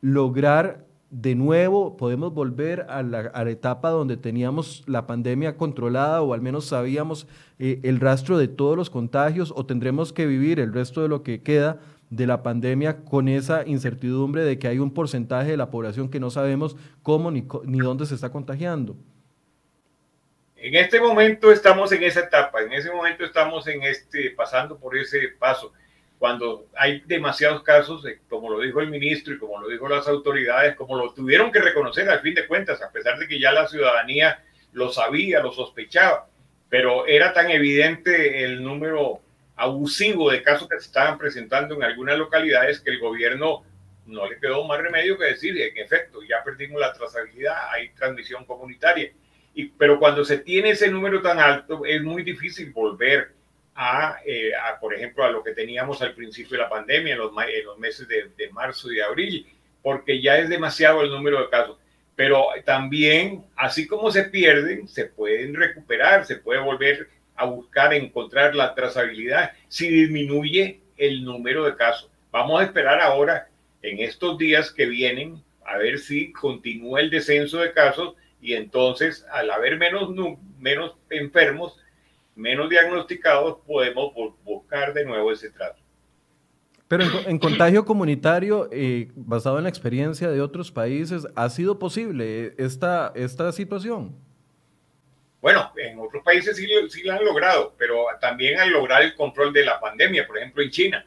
[0.00, 6.40] lograr de nuevo podemos volver a la, etapa donde teníamos la pandemia controlada o al
[6.40, 7.28] menos sabíamos
[7.60, 11.22] eh, el rastro de todos los contagios o tendremos que vivir el resto de lo
[11.22, 11.78] que queda
[12.10, 16.18] de la pandemia con esa incertidumbre de que hay un porcentaje de la población que
[16.18, 18.96] no sabemos cómo ni, ni dónde se está contagiando.
[20.56, 24.96] En este momento estamos en esa etapa, en ese momento estamos en este, pasando por
[24.96, 25.72] ese paso
[26.18, 30.76] cuando hay demasiados casos, como lo dijo el ministro y como lo dijo las autoridades,
[30.76, 33.68] como lo tuvieron que reconocer al fin de cuentas, a pesar de que ya la
[33.68, 36.28] ciudadanía lo sabía, lo sospechaba,
[36.68, 39.20] pero era tan evidente el número
[39.56, 43.64] abusivo de casos que se estaban presentando en algunas localidades que el gobierno
[44.06, 48.44] no le quedó más remedio que decir, en efecto, ya perdimos la trazabilidad, hay transmisión
[48.44, 49.12] comunitaria.
[49.54, 53.33] Y, pero cuando se tiene ese número tan alto, es muy difícil volver
[54.24, 57.32] eh, a, por ejemplo, a lo que teníamos al principio de la pandemia, en los,
[57.64, 59.46] los meses de, de, marzo y de abril,
[59.82, 61.78] porque ya es demasiado el número de casos.
[62.16, 68.54] Pero también, así como se pierden, se pueden recuperar, se puede volver a buscar, encontrar
[68.54, 72.10] la trazabilidad si disminuye el número de casos.
[72.30, 73.48] Vamos a esperar ahora,
[73.82, 79.26] en estos días que vienen, a ver si continúa el descenso de casos y entonces,
[79.32, 80.10] al haber menos,
[80.58, 81.78] menos enfermos,
[82.34, 84.12] menos diagnosticados, podemos
[84.44, 85.80] buscar de nuevo ese trato.
[86.86, 92.54] Pero en, contagio comunitario, eh, basado en la experiencia de otros países, ¿ha sido posible
[92.58, 94.14] esta, esta situación?
[95.40, 99.52] Bueno, en otros países sí, sí la han logrado, pero también han logrado el control
[99.52, 101.06] de la pandemia, por ejemplo en China.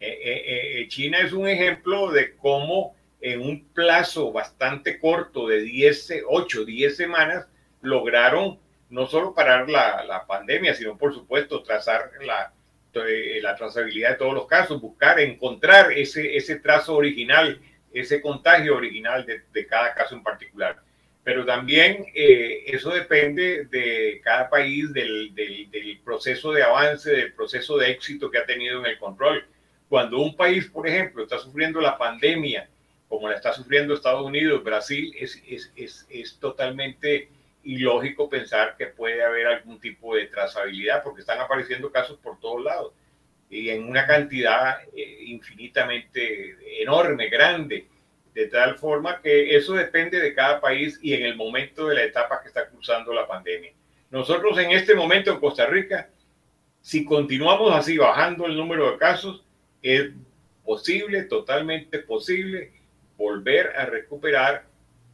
[0.00, 6.24] Eh, eh, China es un ejemplo de cómo en un plazo bastante corto de 10,
[6.28, 7.46] 8, 10 semanas
[7.80, 8.58] lograron
[8.92, 12.52] no solo parar la, la pandemia, sino por supuesto trazar la,
[12.94, 17.58] eh, la trazabilidad de todos los casos, buscar, encontrar ese, ese trazo original,
[17.90, 20.76] ese contagio original de, de cada caso en particular.
[21.24, 27.32] Pero también eh, eso depende de cada país, del, del, del, proceso de avance, del
[27.32, 29.46] proceso de éxito que ha tenido en el control.
[29.88, 32.68] Cuando un país, por ejemplo, está sufriendo la pandemia,
[33.08, 37.30] como la está sufriendo Estados Unidos, Brasil, es, es, es, es totalmente
[37.64, 42.38] y lógico pensar que puede haber algún tipo de trazabilidad porque están apareciendo casos por
[42.40, 42.92] todos lados
[43.52, 47.86] y en una cantidad eh, infinitamente enorme, grande,
[48.34, 52.04] de tal forma que eso depende de cada país y en el momento de la
[52.04, 53.72] etapa que está cruzando la pandemia.
[54.10, 56.08] Nosotros en este momento en Costa Rica,
[56.80, 59.44] si continuamos así bajando el número de casos,
[59.82, 60.10] es
[60.64, 62.72] posible, totalmente posible,
[63.18, 64.64] volver a recuperar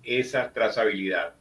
[0.04, 1.34] esa trazabilidad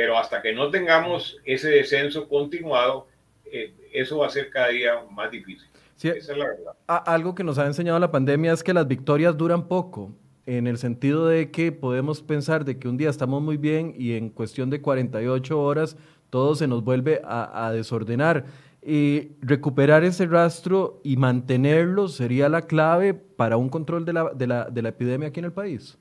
[0.00, 3.06] pero hasta que no tengamos ese descenso continuado,
[3.44, 5.68] eh, eso va a ser cada día más difícil.
[5.98, 6.72] Esa es la verdad.
[6.86, 10.10] Algo que nos ha enseñado la pandemia es que las victorias duran poco,
[10.46, 14.14] en el sentido de que podemos pensar de que un día estamos muy bien y
[14.14, 15.98] en cuestión de 48 horas
[16.30, 18.46] todo se nos vuelve a, desordenar.
[18.80, 24.46] eh, recuperar ese rastro y mantenerlo sería la clave para un control de la, de
[24.46, 25.98] la, de la epidemia aquí en el país.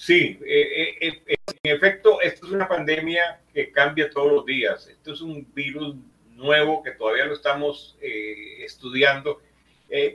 [0.00, 4.86] Sí, eh, eh, en efecto, esto es una pandemia que cambia todos los días.
[4.86, 5.96] Esto es un virus
[6.36, 9.42] nuevo que todavía lo estamos estudiando.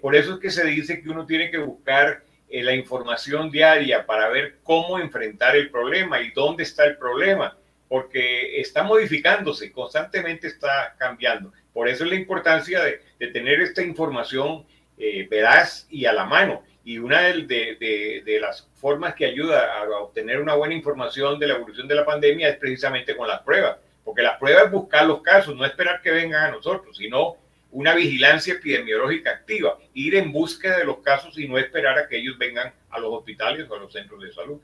[0.02, 4.30] por eso es que se dice que uno tiene que buscar la información diaria para
[4.30, 7.58] ver cómo enfrentar el problema y dónde está el problema
[7.94, 11.54] porque está modificándose, constantemente está cambiando.
[11.72, 14.66] Por eso es la importancia de, tener esta información
[14.98, 16.64] eh, veraz y a la mano.
[16.86, 21.88] Y una de, las formas que ayuda a obtener una buena información de la evolución
[21.88, 25.56] de la pandemia es precisamente con las pruebas, porque la prueba es buscar los casos,
[25.56, 27.38] no esperar que vengan a nosotros, sino
[27.72, 32.18] una vigilancia epidemiológica activa, ir en búsqueda de los casos y no esperar a que
[32.18, 34.60] ellos vengan a los hospitales o a los centros de salud.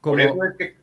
[0.00, 0.76] Por eso es que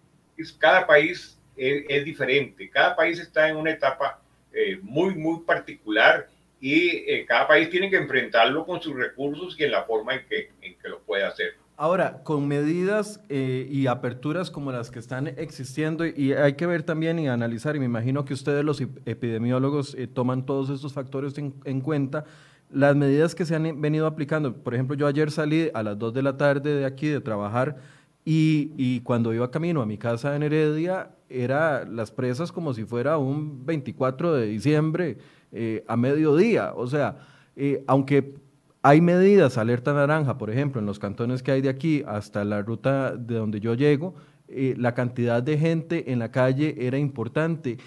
[0.58, 2.70] cada país es, diferente.
[2.70, 4.20] Cada país está en una etapa
[4.52, 6.28] eh, muy, muy particular
[6.62, 10.22] y eh, cada país tiene que enfrentarlo con sus recursos y en la forma en
[10.30, 11.56] que, en que lo puede hacer.
[11.76, 16.84] Ahora, con medidas eh, y aperturas como las que están existiendo, y hay que ver
[16.84, 21.56] también y analizar, y me imagino que ustedes los epidemiólogos toman todos estos factores en,
[21.66, 22.26] en, cuenta,
[22.70, 24.54] las medidas que se han venido aplicando.
[24.54, 27.78] Por ejemplo, yo ayer salí a las 2 de la tarde de aquí de trabajar
[28.24, 32.86] y, y cuando iba camino a mi casa en Heredia, era las presas como si
[32.86, 35.18] fuera un 24 de diciembre
[35.52, 36.74] eh, a mediodía.
[36.76, 37.18] O sea,
[37.56, 38.36] eh, aunque
[38.82, 42.62] hay medidas, alerta naranja, por ejemplo, en los cantones que hay de aquí hasta la
[42.62, 44.16] ruta de donde yo llego,
[44.48, 47.78] eh, la cantidad de gente en la calle era importante.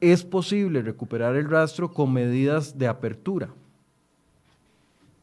[0.00, 3.50] ¿Es posible recuperar el rastro con medidas de apertura?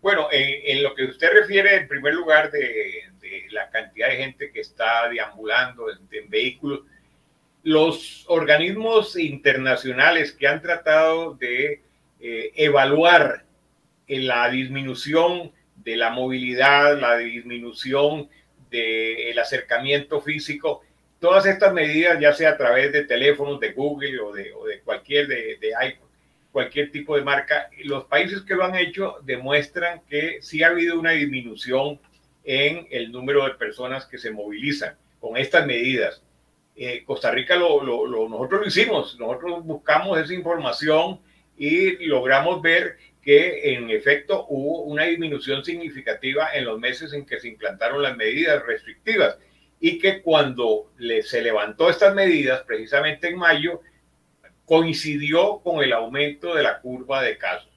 [0.01, 3.03] Bueno, en, lo que usted refiere, en primer lugar, de,
[3.51, 6.81] la cantidad de gente que está deambulando en vehículos,
[7.63, 11.81] los organismos internacionales que han tratado de
[12.19, 13.45] eh, evaluar
[14.07, 18.29] eh, la disminución de la movilidad, la disminución
[18.69, 20.81] del acercamiento físico,
[21.19, 25.57] todas estas medidas, ya sea a través de teléfonos de Google o de, cualquier de,
[25.57, 26.09] de, iPhone,
[26.51, 30.99] cualquier tipo de marca, los países que lo han hecho demuestran que sí ha habido
[30.99, 31.99] una disminución
[32.43, 36.21] en el número de personas que se movilizan con estas medidas.
[36.75, 41.19] Eh, Costa Rica lo, lo, nosotros lo hicimos, nosotros buscamos esa información
[41.55, 47.39] y logramos ver que en efecto hubo una disminución significativa en los meses en que
[47.39, 49.37] se implantaron las medidas restrictivas
[49.79, 50.91] y que cuando
[51.23, 53.81] se levantó estas medidas, precisamente en mayo,
[54.65, 57.69] coincidió con el aumento de la curva de casos.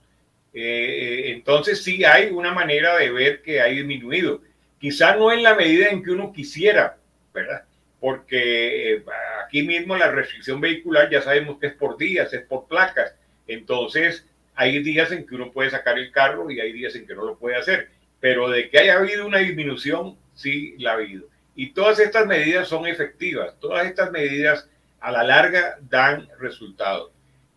[0.52, 4.40] Eh, eh, entonces sí hay una manera de ver que ha disminuido.
[4.78, 6.96] Quizá no en la medida en que uno quisiera,
[7.34, 7.64] ¿verdad?
[8.06, 9.04] Porque eh,
[9.44, 13.16] aquí mismo la restricción vehicular ya sabemos que es por días, es por placas.
[13.48, 17.16] Entonces, hay días en que uno puede sacar el carro y hay días en que
[17.16, 17.88] no lo puede hacer.
[18.20, 21.26] Pero de que haya habido una disminución, sí la ha habido.
[21.56, 27.10] Y todas estas medidas son efectivas, todas estas medidas a la larga dan resultados.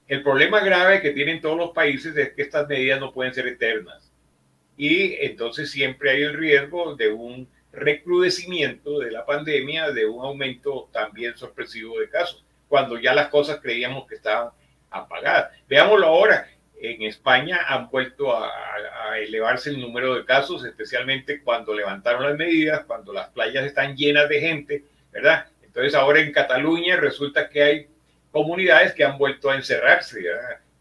[0.07, 3.45] El problema grave que tienen todos los países es que estas medidas no pueden ser
[3.45, 4.11] eternas.
[4.77, 7.47] Y entonces siempre hay el riesgo de un
[7.79, 13.59] recrudecimiento de la pandemia, de un aumento también sorpresivo de casos, cuando ya las cosas
[13.61, 14.49] creíamos que estaban
[14.91, 15.51] apagadas.
[15.67, 16.47] Veámoslo ahora,
[16.81, 18.49] en España han vuelto a,
[19.17, 24.29] elevarse el número de casos, especialmente cuando levantaron las medidas, cuando las playas están llenas
[24.29, 25.47] de gente, ¿verdad?
[25.63, 27.87] Entonces ahora en Cataluña resulta que hay
[28.31, 30.23] comunidades que han vuelto a encerrarse,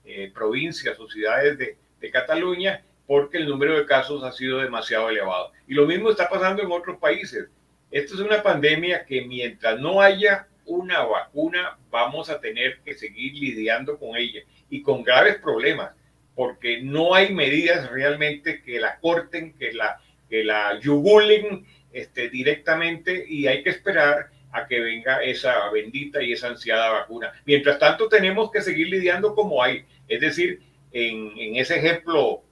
[0.05, 5.09] eh, provincias o ciudades de, de Cataluña, porque el número de casos ha sido demasiado
[5.09, 5.51] elevado.
[5.67, 7.49] Y lo mismo está pasando en otros países.
[7.91, 13.33] Esto es una pandemia que mientras no haya una vacuna, vamos a tener que seguir
[13.33, 15.93] lidiando con ella y con graves problemas,
[16.35, 19.99] porque no hay medidas realmente que la corten, que la,
[20.29, 26.35] que la yugulen este, directamente y hay que esperar a que venga esa bendita y
[26.35, 27.33] esa ansiada vacuna.
[27.47, 29.87] Mientras tanto, tenemos que seguir lidiando como hay.
[30.07, 30.61] Es decir,
[30.93, 32.43] en, en ese ejemplo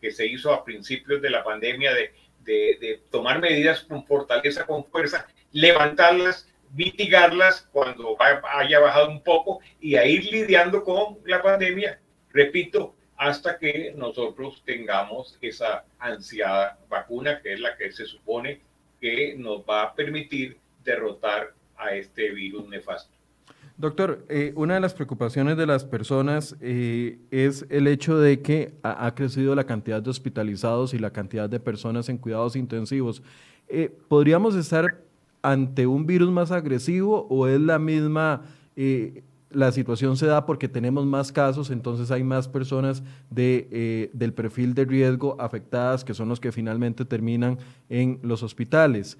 [0.00, 2.12] que, se hizo a principios de la pandemia de,
[2.44, 9.96] de, tomar medidas con fortaleza, con fuerza, levantarlas, mitigarlas cuando haya bajado un poco y
[9.96, 12.00] a ir lidiando con la pandemia,
[12.32, 18.60] repito, hasta que nosotros tengamos esa ansiada vacuna que es la que se supone
[19.00, 23.13] que nos va a permitir derrotar a este virus nefasto.
[23.76, 28.72] Doctor, eh, una de las preocupaciones de las personas eh, es el hecho de que
[28.84, 33.20] ha, crecido la cantidad de hospitalizados y la cantidad de personas en cuidados intensivos.
[33.66, 35.02] Eh, ¿Podríamos estar
[35.42, 38.42] ante un virus más agresivo o es la misma
[39.50, 44.74] la situación se da porque tenemos más casos, entonces hay más personas de, del perfil
[44.74, 47.58] de riesgo afectadas que son los que finalmente terminan
[47.88, 49.16] en los hospitales.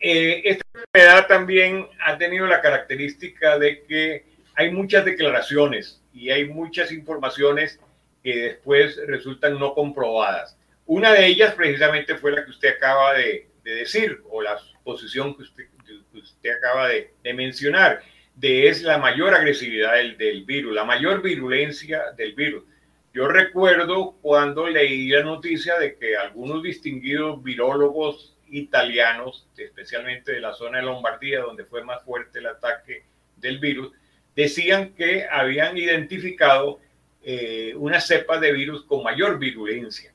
[0.00, 4.24] Eh, esta enfermedad también ha tenido la característica de que
[4.54, 7.80] hay muchas declaraciones y hay muchas informaciones
[8.22, 10.56] que después resultan no comprobadas.
[10.86, 15.42] Una de ellas precisamente fue la que usted acaba de, decir o la posición que
[15.42, 18.00] usted, acaba de, mencionar,
[18.34, 22.64] de es la mayor agresividad del, del virus, la mayor virulencia del virus.
[23.12, 30.54] Yo recuerdo cuando leí la noticia de que algunos distinguidos virólogos italianos, especialmente de la
[30.54, 33.04] zona de Lombardía, donde fue más fuerte el ataque
[33.36, 33.92] del virus,
[34.34, 36.80] decían que habían identificado
[37.22, 40.12] eh, una cepa de virus con mayor virulencia.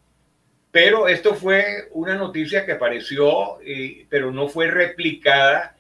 [0.72, 5.76] Pero esto fue una noticia que apareció, eh, pero no fue replicada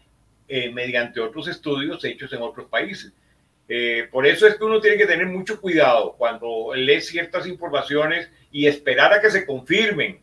[0.47, 3.13] eh, mediante otros estudios hechos en otros países.
[4.11, 8.67] por eso es que uno tiene que tener mucho cuidado cuando lee ciertas informaciones y
[8.67, 10.19] esperar a que se confirmen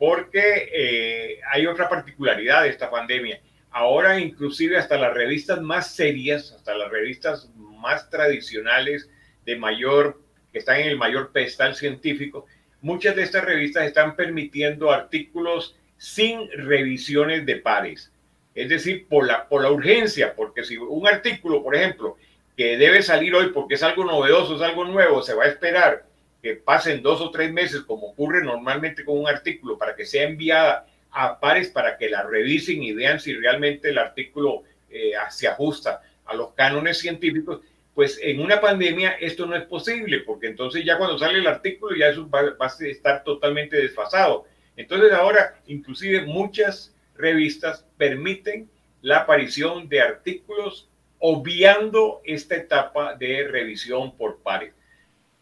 [0.00, 3.38] porque eh, hay otra particularidad de esta pandemia.
[3.70, 9.10] Ahora inclusive hasta las revistas más serias, hasta las revistas más tradicionales
[9.44, 10.18] de mayor,
[10.52, 12.46] que están en el mayor pedestal científico,
[12.80, 18.10] muchas de estas revistas están permitiendo artículos sin revisiones de pares.
[18.54, 22.16] Es decir, por la, por la urgencia, porque si un artículo, por ejemplo,
[22.56, 26.06] que debe salir hoy porque es algo novedoso, es algo nuevo, se va a esperar
[26.42, 30.24] que pasen dos o tres meses, como ocurre normalmente con un artículo, para que sea
[30.24, 35.48] enviada a pares para que la revisen y vean si realmente el artículo eh, se
[35.48, 37.60] ajusta a los cánones científicos,
[37.94, 41.96] pues en una pandemia esto no es posible, porque entonces ya cuando sale el artículo
[41.96, 44.46] ya eso va, va a estar totalmente desfasado.
[44.76, 48.70] Entonces ahora inclusive muchas revistas permiten
[49.02, 50.88] la aparición de artículos
[51.18, 54.72] obviando esta etapa de revisión por pares.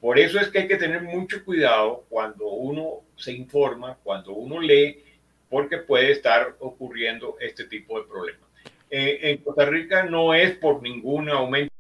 [0.01, 4.61] Por eso es que hay que tener mucho cuidado cuando uno se informa, cuando uno
[4.61, 5.03] lee,
[5.49, 8.49] porque puede estar ocurriendo este tipo de problemas.
[8.91, 11.75] Eh, en Costa Rica no es por ningún aumento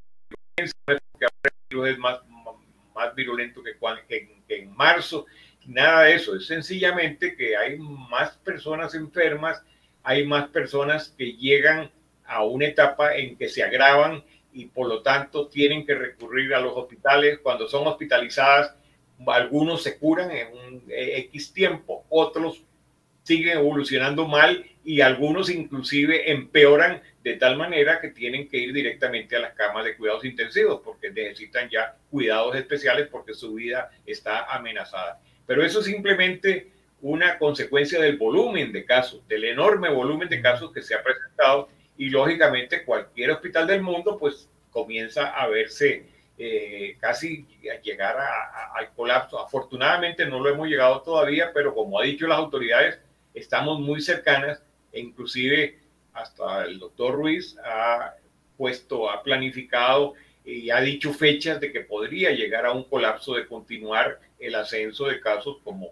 [0.57, 2.21] no es porque el virus es más,
[2.95, 3.77] más virulento que,
[4.09, 5.27] que en marzo,
[5.67, 9.63] nada de eso, es sencillamente que hay más personas enfermas,
[10.03, 11.91] hay más personas que llegan
[12.25, 14.25] a una etapa en que se agravan
[14.59, 17.39] y por lo tanto tienen que recurrir a los hospitales.
[17.41, 18.75] Cuando son hospitalizadas,
[19.29, 22.65] algunos se curan en un X tiempo, otros
[23.23, 29.37] siguen evolucionando mal y algunos inclusive empeoran de tal manera que tienen que ir directamente
[29.37, 34.45] a las camas de cuidados intensivos porque necesitan ya cuidados especiales porque su vida está
[34.47, 35.21] amenazada.
[35.47, 40.73] Pero eso es simplemente una consecuencia del volumen de casos, del enorme volumen de casos
[40.73, 41.69] que se ha presentado
[41.99, 46.07] y lógicamente cualquier hospital del mundo pues comienza a verse
[46.39, 48.17] eh, casi a llegar
[48.75, 49.41] al colapso.
[49.41, 53.01] Afortunadamente no lo hemos llegado todavía, pero como ha dicho las autoridades,
[53.35, 55.79] estamos muy cercanas e inclusive
[56.13, 58.15] hasta el doctor Ruiz ha
[58.57, 63.47] puesto, ha planificado y ha dicho fechas de que podría llegar a un colapso de
[63.47, 65.91] continuar el ascenso de casos como,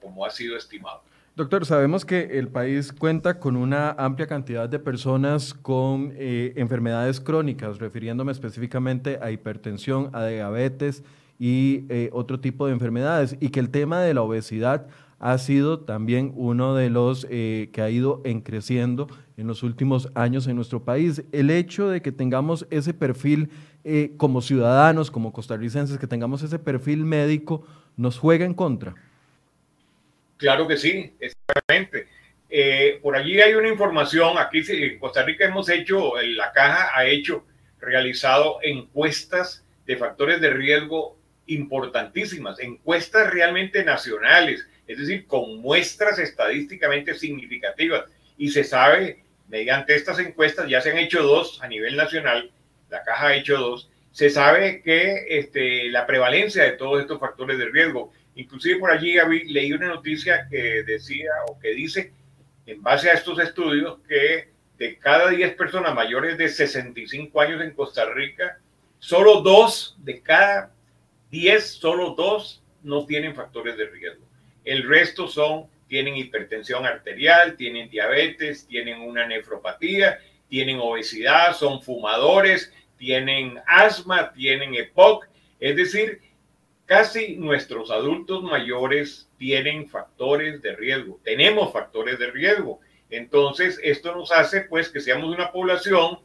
[0.00, 1.02] como ha sido estimado.
[1.36, 7.20] Doctor, sabemos que el país cuenta con una amplia cantidad de personas con eh, enfermedades
[7.20, 11.04] crónicas, refiriéndome específicamente a hipertensión, a diabetes
[11.38, 14.86] y eh, otro tipo de enfermedades, y que el tema de la obesidad
[15.18, 19.06] ha sido también uno de los eh, que ha ido en creciendo
[19.36, 21.22] en los últimos años en nuestro país.
[21.32, 23.50] El hecho de que tengamos ese perfil
[24.16, 27.62] como ciudadanos, como costarricenses, que tengamos ese perfil médico,
[27.96, 28.94] nos juega en contra.
[30.36, 32.08] Claro que sí, exactamente.
[32.48, 37.06] Eh, por allí hay una información, aquí en Costa Rica hemos hecho, la caja ha
[37.06, 37.44] hecho,
[37.80, 47.14] realizado encuestas de factores de riesgo importantísimas, encuestas realmente nacionales, es decir, con muestras estadísticamente
[47.14, 48.04] significativas.
[48.36, 52.50] Y se sabe, mediante estas encuestas, ya se han hecho dos a nivel nacional,
[52.90, 57.58] la caja ha hecho dos, se sabe que este, la prevalencia de todos estos factores
[57.58, 59.16] de riesgo Inclusive por allí
[59.46, 62.12] leí una noticia que decía o que dice,
[62.66, 67.72] en base a estos estudios, que de cada 10 personas mayores de 65 años en
[67.72, 68.58] Costa Rica,
[68.98, 70.70] solo dos de cada
[71.30, 74.24] 10, solo dos no tienen factores de riesgo.
[74.64, 80.18] El resto son, tienen hipertensión arterial, tienen diabetes, tienen una nefropatía,
[80.48, 85.26] tienen obesidad, son fumadores, tienen asma, tienen EPOC.
[85.58, 86.20] Es decir,
[86.86, 92.80] Casi nuestros adultos mayores tienen factores de riesgo, tenemos factores de riesgo.
[93.10, 96.20] Entonces, esto nos hace pues que seamos una población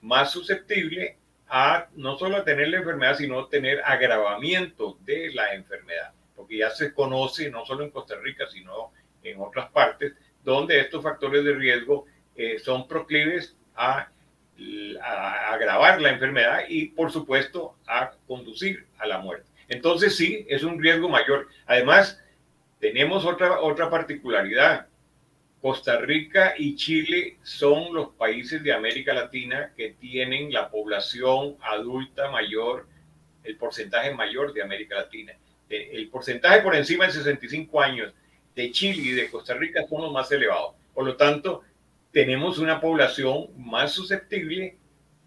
[0.00, 6.58] más susceptible a no solo tener la enfermedad, sino tener agravamiento de la enfermedad, porque
[6.58, 8.92] ya se conoce, no solo en Costa Rica, sino
[9.24, 14.08] en otras partes, donde estos factores de riesgo eh, son proclives a,
[15.50, 19.50] agravar la enfermedad y, por supuesto, a conducir a la muerte.
[19.68, 21.48] Entonces, sí, es un riesgo mayor.
[21.66, 22.22] Además,
[22.78, 24.86] tenemos otra, otra particularidad.
[25.60, 32.30] Costa Rica y Chile son los países de América Latina que tienen la población adulta
[32.30, 32.86] mayor,
[33.42, 35.32] el porcentaje mayor de América Latina.
[35.68, 38.12] El porcentaje por encima de 65 años
[38.54, 40.74] de Chile y de Costa Rica son los más elevados.
[40.94, 41.62] Por lo tanto,
[42.12, 44.76] tenemos una población más susceptible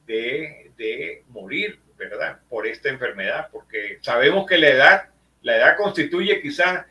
[0.08, 2.39] de, de morir, ¿verdad?
[2.50, 5.10] Por esta enfermedad, porque sabemos que la edad,
[5.41, 6.88] la edad constituye quizá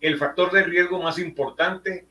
[0.00, 2.06] el factor de riesgo más importante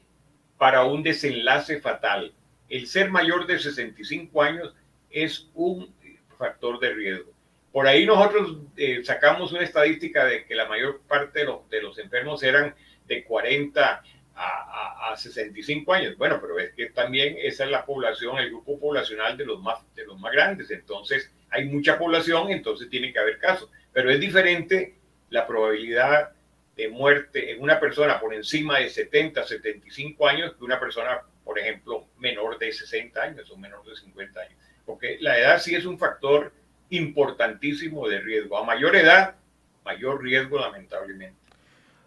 [0.57, 2.33] para un desenlace fatal.
[2.69, 4.73] El ser mayor de 65 años
[5.09, 5.93] es un
[6.37, 7.31] factor de riesgo.
[7.71, 11.81] Por ahí nosotros eh, sacamos una estadística de que la mayor parte de los, de
[11.81, 12.73] los enfermos eran
[13.05, 14.03] de 40
[14.35, 16.17] a, a, 65 años.
[16.17, 19.79] Bueno, pero es que también esa es la población, el grupo poblacional de los más,
[19.95, 20.71] de los más grandes.
[20.71, 23.69] Entonces, hay mucha población, entonces tiene que haber casos.
[23.93, 24.95] Pero es diferente
[25.29, 26.31] la probabilidad
[26.75, 31.57] de muerte en una persona por encima de 70, 75 años que una persona, por
[31.57, 34.55] ejemplo, menor de 60 años o menor de 50 años.
[34.85, 36.51] Porque la edad sí es un factor
[36.89, 38.55] importantísimo de riesgo.
[38.57, 39.35] A mayor edad,
[39.83, 41.39] mayor riesgo, lamentablemente.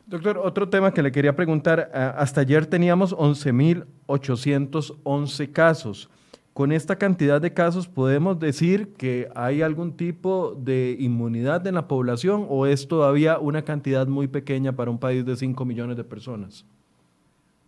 [0.06, 1.90] Doctor, otro tema que le quería preguntar.
[1.92, 6.08] Eh, hasta ayer teníamos 11.811 casos.
[6.58, 11.86] Con esta cantidad de casos, ¿podemos decir que hay algún tipo de inmunidad en la
[11.86, 16.02] población o es todavía una cantidad muy pequeña para un país de 5 millones de
[16.02, 16.66] personas?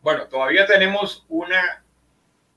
[0.03, 1.85] Bueno, todavía tenemos una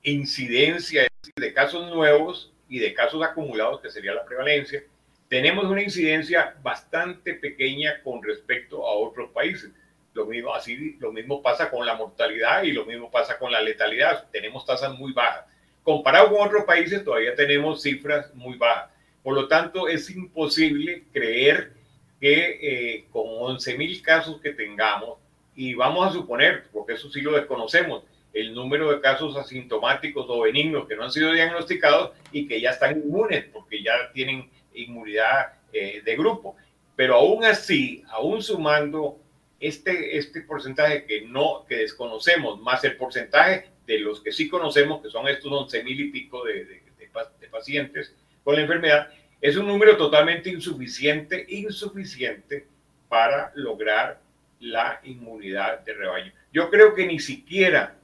[0.02, 1.06] incidencia
[1.36, 4.82] de casos nuevos y de casos acumulados, que sería la prevalencia,
[5.28, 9.70] tenemos una incidencia bastante pequeña con respecto a otros países.
[10.14, 13.60] Lo mismo, así, lo mismo pasa con la mortalidad y lo mismo pasa con la
[13.60, 14.28] letalidad.
[14.32, 15.53] Tenemos tasas muy bajas.
[15.84, 18.90] Comparado con otros países, todavía tenemos cifras muy bajas.
[19.22, 21.72] Por lo tanto, es imposible creer
[22.20, 25.18] que eh, con 11.000 casos que tengamos,
[25.54, 30.40] y vamos a suponer, porque eso sí lo desconocemos, el número de casos asintomáticos o
[30.40, 35.52] benignos que no han sido diagnosticados y que ya están inmunes porque ya tienen inmunidad
[35.72, 36.56] eh, de grupo.
[36.96, 39.18] Pero aún así, aún sumando
[39.60, 45.02] este, este porcentaje que no, que desconocemos, más el porcentaje de los que sí conocemos,
[45.02, 49.08] que son estos 11 mil y pico de, de, pacientes con la enfermedad,
[49.40, 52.66] es un número totalmente insuficiente, insuficiente
[53.08, 54.20] para lograr
[54.60, 56.32] la inmunidad de rebaño.
[56.52, 57.96] Yo creo que ni siquiera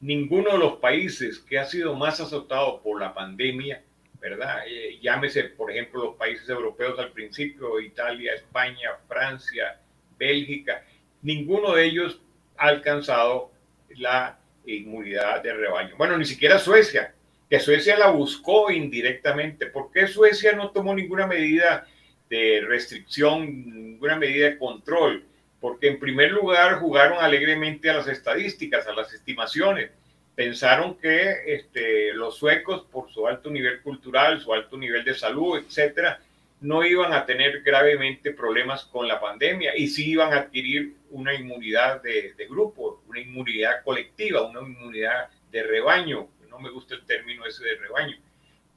[0.00, 3.82] ninguno de los países que ha sido más azotado por la pandemia
[4.20, 4.62] ¿verdad?
[4.66, 9.80] Eh, llámese, por ejemplo, los países europeos al principio, Italia, España, Francia,
[10.18, 10.84] Bélgica,
[11.22, 12.20] ninguno de ellos
[12.56, 13.52] ha alcanzado
[13.90, 14.38] la
[14.76, 15.94] inmunidad de rebaño.
[15.96, 17.14] Bueno, ni siquiera Suecia,
[17.48, 19.66] que Suecia la buscó indirectamente.
[19.66, 21.86] ¿Por qué Suecia no tomó ninguna medida
[22.28, 25.24] de restricción, ninguna medida de control?
[25.60, 29.90] Porque en primer lugar jugaron alegremente a las estadísticas, a las estimaciones
[30.38, 35.58] pensaron que este, los suecos, por su alto nivel cultural, su alto nivel de salud,
[35.58, 36.20] etcétera,
[36.60, 41.34] no iban a tener gravemente problemas con la pandemia y sí iban a adquirir una
[41.34, 46.28] inmunidad de, de grupo, una inmunidad colectiva, una inmunidad de rebaño.
[46.48, 48.16] No me gusta el término ese de rebaño,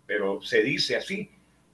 [0.06, 1.30] pero se dice así.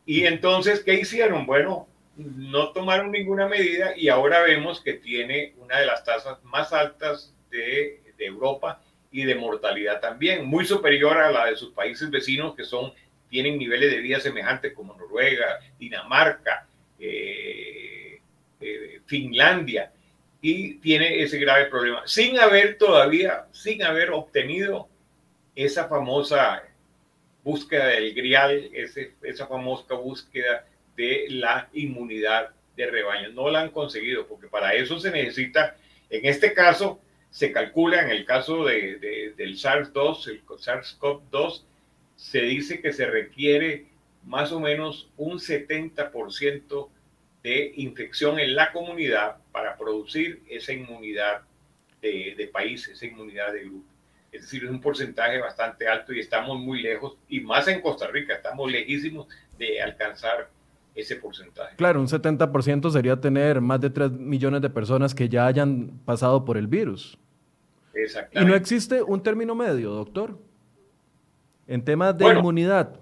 [0.06, 1.46] Y entonces, ¿qué hicieron?
[1.46, 6.74] Bueno, no tomaron ninguna medida y ahora vemos que tiene una de las tasas más
[6.74, 8.82] altas de, de Europa
[9.12, 12.94] y de mortalidad también, muy superior a la de sus países vecinos que son,
[13.30, 16.68] tienen niveles de vida semejantes como Noruega, Dinamarca,
[17.00, 18.20] eh,
[18.60, 19.92] eh, Finlandia,
[20.42, 24.88] y tiene ese grave problema, sin haber todavía, sin haber obtenido
[25.56, 26.64] esa famosa
[27.44, 30.66] búsqueda del grial, ese, esa famosa búsqueda
[30.96, 33.30] de la inmunidad de rebaño.
[33.30, 35.76] No la han conseguido, porque para eso se necesita,
[36.10, 41.64] en este caso, se calcula en el caso de, del SARS-2, el SARS-CoV-2,
[42.16, 43.88] se dice que se requiere
[44.24, 46.90] más o menos un 70%
[47.48, 51.44] de infección en la comunidad para producir esa inmunidad
[52.02, 53.86] de, de, país, esa inmunidad de grupo.
[54.34, 58.08] Es decir, es un porcentaje bastante alto y estamos muy lejos, y más en Costa
[58.08, 59.28] Rica, estamos lejísimos
[59.58, 60.50] de alcanzar
[60.94, 61.78] ese porcentaje.
[61.78, 66.44] Claro, un 70% sería tener más de 3 millones de personas que ya hayan pasado
[66.44, 67.18] por el virus.
[68.34, 70.38] Y no existe un término medio, doctor,
[71.66, 73.00] en temas de inmunidad.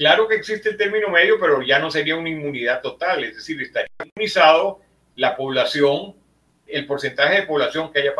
[0.00, 3.60] Claro que existe el término medio, pero ya no sería una inmunidad total, es decir,
[3.60, 4.80] estaría inmunizado
[5.14, 6.16] la población,
[6.66, 8.14] el porcentaje de población que haya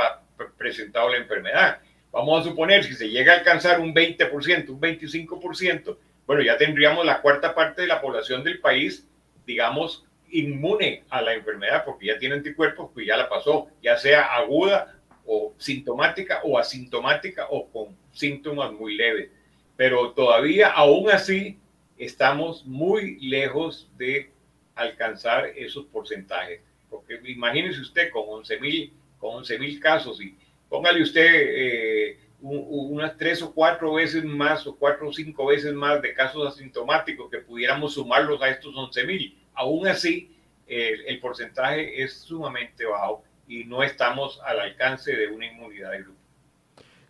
[0.59, 1.79] presentado la enfermedad.
[2.13, 7.07] Vamos a suponer, si se llega a alcanzar un 20%, un 25%, bueno, ya tendríamos
[7.07, 9.09] la cuarta parte de la población del país,
[9.47, 14.35] digamos, inmune a la enfermedad, porque ya tiene anticuerpos, pues ya la pasó, ya sea
[14.35, 19.31] aguda o sintomática o asintomática o con síntomas muy leves.
[19.79, 21.59] Pero todavía, aún así,
[22.01, 24.31] estamos muy lejos de
[24.75, 26.61] alcanzar esos porcentajes.
[26.89, 30.35] Porque imagínese usted con 11 mil con 11 mil casos y
[30.69, 36.01] póngale usted eh, unas tres o cuatro veces más o cuatro o cinco veces más
[36.01, 39.39] de casos asintomáticos que pudiéramos sumarlos a estos 11 mil.
[39.53, 40.35] Aún así,
[40.67, 46.20] el porcentaje es sumamente bajo y no estamos al alcance de una inmunidad de grupo.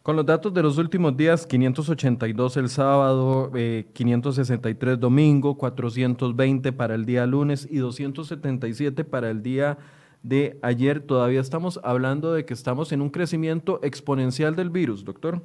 [0.03, 3.53] Con los datos de los últimos días, 582 el sábado,
[3.93, 9.77] 563 eh, domingo, 420 para el día lunes y 277 para el día
[10.23, 15.43] de ayer, todavía estamos hablando de que estamos en un crecimiento exponencial del virus, doctor.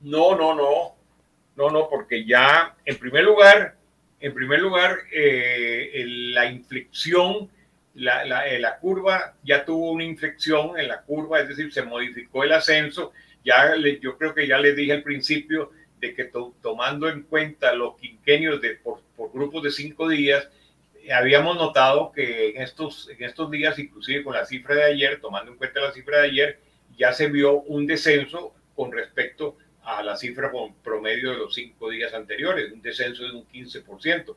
[0.00, 0.94] No, no, no,
[1.56, 3.76] no, no, porque ya, en primer lugar,
[4.20, 7.48] en primer lugar, eh, la inflexión,
[7.94, 12.44] la, eh, la, curva ya tuvo una inflexión en la curva, es decir, se modificó
[12.44, 13.12] el ascenso.
[13.44, 16.30] Ya yo creo que ya les dije al principio de que
[16.62, 20.48] tomando en cuenta los quinquenios de, por, por grupos de cinco días,
[21.12, 25.52] habíamos notado que en estos, en estos días, inclusive con la cifra de ayer, tomando
[25.52, 26.60] en cuenta la cifra de ayer,
[26.96, 30.50] ya se vio un descenso con respecto a la cifra
[30.82, 34.36] promedio de los cinco días anteriores, un descenso de un 15%.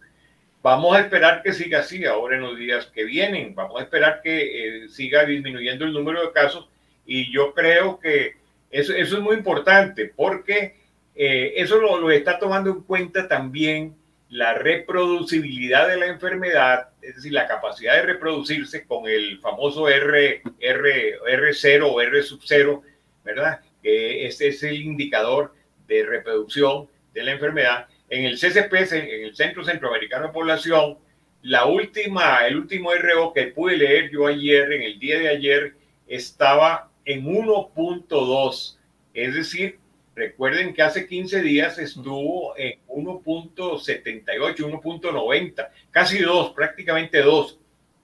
[0.61, 4.21] Vamos a esperar que siga así ahora en los días que vienen, vamos a esperar
[4.21, 6.69] que eh, siga disminuyendo el número de casos
[7.05, 8.37] y yo creo que
[8.73, 10.75] eso, eso es muy importante porque
[11.15, 13.95] eh, eso lo, está tomando en cuenta también
[14.29, 20.41] la reproducibilidad de la enfermedad, es decir, la capacidad de reproducirse con el famoso R,
[20.59, 22.81] R, R0 o R sub 0,
[23.23, 23.59] ¿verdad?
[23.83, 25.53] Que este es el indicador
[25.87, 27.87] de reproducción de la enfermedad.
[28.09, 30.97] En el CCP, en el Centro Centroamericano de Población,
[31.43, 35.75] la última, el último RO que pude leer yo ayer, en el día de ayer,
[36.07, 38.77] estaba en 1.2,
[39.13, 39.79] es decir,
[40.15, 47.59] Recuerden que hace 15 días estuvo en 1.78, 1.90, casi 2, prácticamente 2.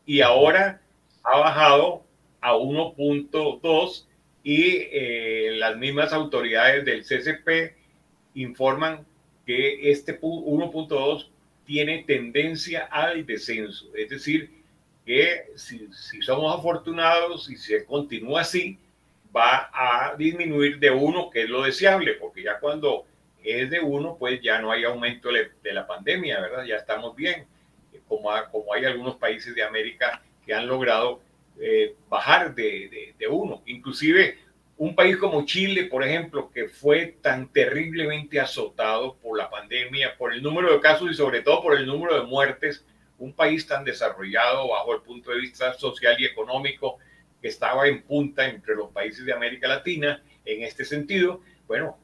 [0.08, 0.82] Y ahora
[1.24, 2.04] ha bajado
[2.42, 4.06] a 1.2
[4.44, 7.76] y eh, las mismas autoridades del CCP
[8.34, 9.06] informan
[9.46, 11.30] que este 1.2
[11.66, 13.86] tiene tendencia al descenso.
[13.96, 14.64] Es decir,
[15.06, 18.80] que si, si somos afortunados y se continúa así,
[19.36, 23.06] va a disminuir de uno, que es lo deseable, porque ya cuando
[23.44, 26.66] es de uno, pues ya no hay aumento de la pandemia, ¿verdad?
[26.66, 27.46] Ya estamos bien,
[28.08, 31.22] como, como hay algunos países de América que han logrado
[31.60, 33.62] eh, bajar de, de, uno.
[33.66, 34.40] Inclusive
[34.78, 40.34] un país como Chile, por ejemplo, que fue tan terriblemente azotado por la pandemia, por
[40.34, 42.86] el número de casos y sobre todo por el número de muertes,
[43.18, 46.98] un país tan desarrollado bajo el punto de vista social y económico,
[47.42, 51.42] que estaba en punta entre los países de América Latina en este sentido.
[51.68, 51.98] Bueno,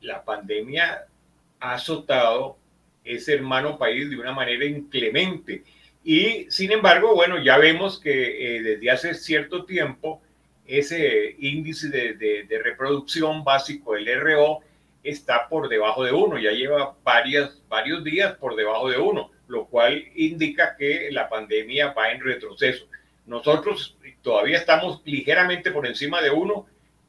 [0.00, 1.06] la pandemia
[1.60, 2.56] ha azotado
[3.04, 5.64] ese hermano país de una manera inclemente.
[6.04, 10.22] Y sin embargo, bueno, ya vemos que eh, desde hace cierto tiempo
[10.66, 14.60] ese índice de, reproducción básico, el RO,
[15.02, 19.66] está por debajo de uno, ya lleva varias, varios días por debajo de uno, lo
[19.66, 22.86] cual indica que la pandemia va en retroceso.
[23.26, 23.96] Nosotros
[24.26, 26.66] todavía estamos ligeramente por encima de uno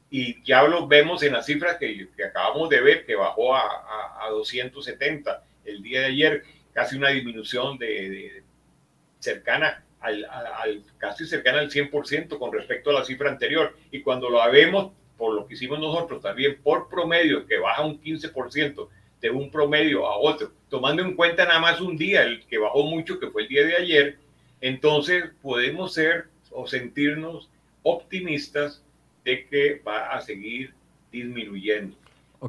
[0.08, 4.30] y ya lo vemos en las cifras que, acabamos de ver, que bajó a, a,
[4.30, 8.44] 270 el día de ayer, casi una disminución de,
[9.18, 13.76] cercana al, al, casi cercana al 100% con respecto a la cifra anterior.
[13.90, 18.00] Y cuando lo vemos, por lo que hicimos nosotros también, por promedio, que baja un
[18.00, 18.88] 15%
[19.20, 22.84] de un promedio a otro, tomando en cuenta nada más un día, el que bajó
[22.84, 24.18] mucho, que fue el día de ayer,
[24.60, 26.28] entonces podemos ser
[26.58, 27.48] o sentirnos
[27.84, 28.82] optimistas
[29.24, 30.74] de que va a seguir
[31.12, 31.96] disminuyendo.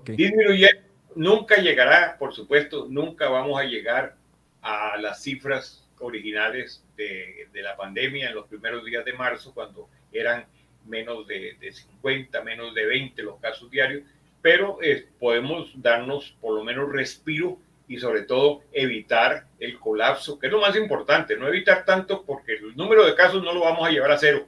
[0.03, 0.82] Disminuyendo,
[1.16, 4.16] nunca llegará, por supuesto, nunca vamos a llegar
[4.64, 10.45] a las cifras originales de, la pandemia en los primeros días de marzo, cuando eran
[10.88, 14.03] menos de, 50, menos de 20 los casos diarios,
[14.41, 20.45] pero eh, podemos darnos por lo menos respiro y sobre todo evitar el colapso, que
[20.45, 23.85] es lo más importante, no evitar tanto porque el número de casos no lo vamos
[23.85, 24.47] a llevar a cero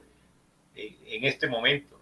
[0.76, 2.00] en, este momento.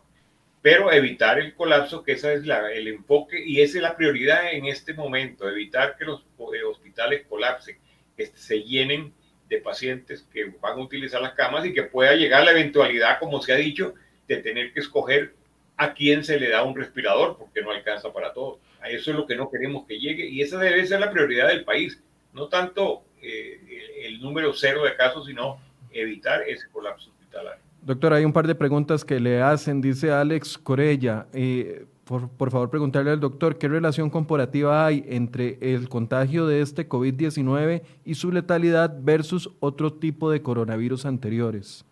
[0.63, 4.67] pero evitar el colapso, que ese es el enfoque y esa es la prioridad en
[4.67, 7.79] este momento, evitar que los eh, hospitales colapsen,
[8.15, 9.15] que se llenen
[9.49, 13.41] de pacientes que van a utilizar las camas y que pueda llegar la eventualidad, como
[13.41, 13.95] se ha dicho,
[14.29, 15.35] de tener que escoger
[15.79, 18.61] a quién se le da un respirador porque no alcanza para todo.
[18.83, 21.49] A eso es lo que no queremos que llegue y esa debe ser la prioridad
[21.49, 22.03] del país,
[22.33, 23.61] no tanto eh,
[24.05, 25.59] el número cero de casos, sino
[25.91, 27.63] evitar ese colapso hospitalario.
[27.83, 31.27] Doctor, hay un par de preguntas que le hacen, dice Alex Corella.
[31.33, 36.89] Eh, por, favor, preguntarle al doctor, ¿qué relación comparativa hay entre el contagio de este
[36.89, 41.85] COVID-19 y su letalidad versus otro tipo de coronavirus anteriores?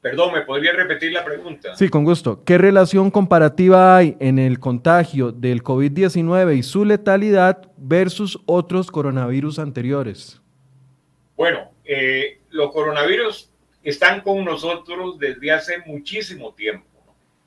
[0.00, 1.74] Perdón, ¿me podría repetir la pregunta?
[1.74, 2.44] Sí, con gusto.
[2.44, 9.58] ¿Qué relación comparativa hay en el contagio del COVID-19 y su letalidad versus otros coronavirus
[9.58, 10.40] anteriores?
[11.36, 13.50] Bueno, eh, los coronavirus
[13.82, 16.86] están con nosotros desde hace muchísimo tiempo,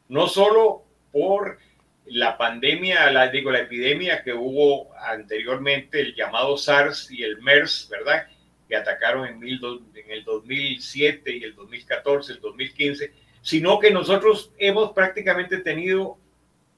[0.09, 1.57] no solo por
[2.05, 7.87] la pandemia, la, digo, la epidemia que hubo anteriormente, el llamado SARS y el MERS,
[7.89, 8.27] ¿verdad?
[8.71, 13.11] Que atacaron en, en el 2007 y el 2014, el 2015,
[13.41, 16.17] sino que nosotros hemos prácticamente tenido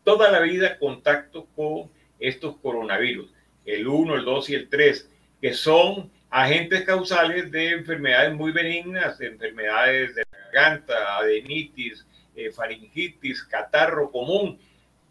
[0.04, 3.32] toda la vida contacto con estos coronavirus,
[3.64, 5.08] el 1, el 2 y el 3,
[5.40, 13.44] que son agentes causales de enfermedades muy benignas, enfermedades de la garganta, adenitis, eh, faringitis,
[13.44, 14.58] catarro común.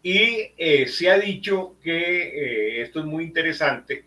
[0.01, 4.03] Y eh, se ha dicho que eh, esto es muy interesante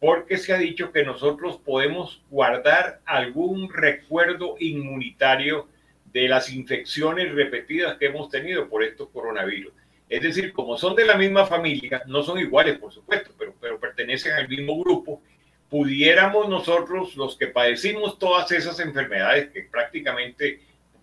[0.00, 5.68] porque se ha dicho que nosotros podemos guardar algún recuerdo inmunitario
[6.12, 9.72] de las infecciones repetidas que hemos tenido por estos coronavirus.
[10.08, 13.80] Es decir, como son de la misma familia, no son iguales, por supuesto, pero, pero
[13.80, 15.20] pertenecen al mismo grupo,
[15.68, 20.60] pudiéramos nosotros, los que padecimos todas esas enfermedades, que prácticamente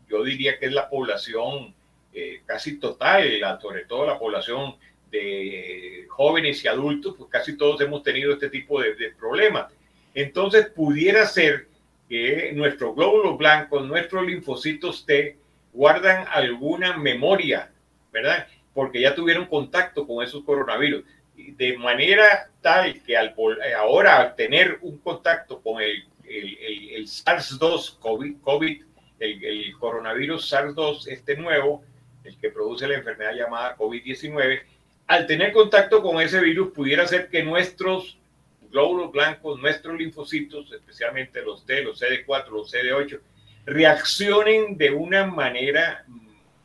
[0.09, 1.73] yo diría que es la población
[2.13, 4.75] eh, casi total, sobre todo la población
[5.13, 9.71] de jóvenes y adultos, pues casi todos hemos tenido este tipo de, de problemas.
[10.13, 11.67] Entonces pudiera ser
[12.09, 15.37] que nuestros glóbulos blancos, nuestros linfocitos T,
[15.71, 17.71] guardan alguna memoria,
[18.11, 18.47] ¿verdad?
[18.73, 21.03] Porque ya tuvieron contacto con esos coronavirus
[21.35, 27.99] de manera tal que al, eh, ahora al tener un contacto con el, el, SARS-2
[27.99, 28.83] COVID, COVID
[29.19, 31.83] el, coronavirus SARS-2, este nuevo,
[32.23, 34.61] el que produce la enfermedad llamada COVID-19,
[35.07, 38.17] al tener contacto con ese virus pudiera ser que nuestros
[38.71, 43.19] glóbulos blancos, nuestros linfocitos, especialmente los T, los CD4, los CD8,
[43.65, 46.05] reaccionen de una manera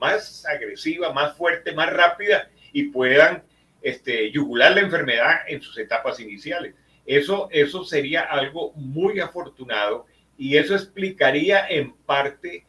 [0.01, 3.43] más agresiva, más fuerte, más rápida y puedan
[3.83, 6.75] este, yugular la enfermedad en sus etapas iniciales.
[7.07, 12.65] Eso, eso sería algo muy afortunado y eso explicaría en parte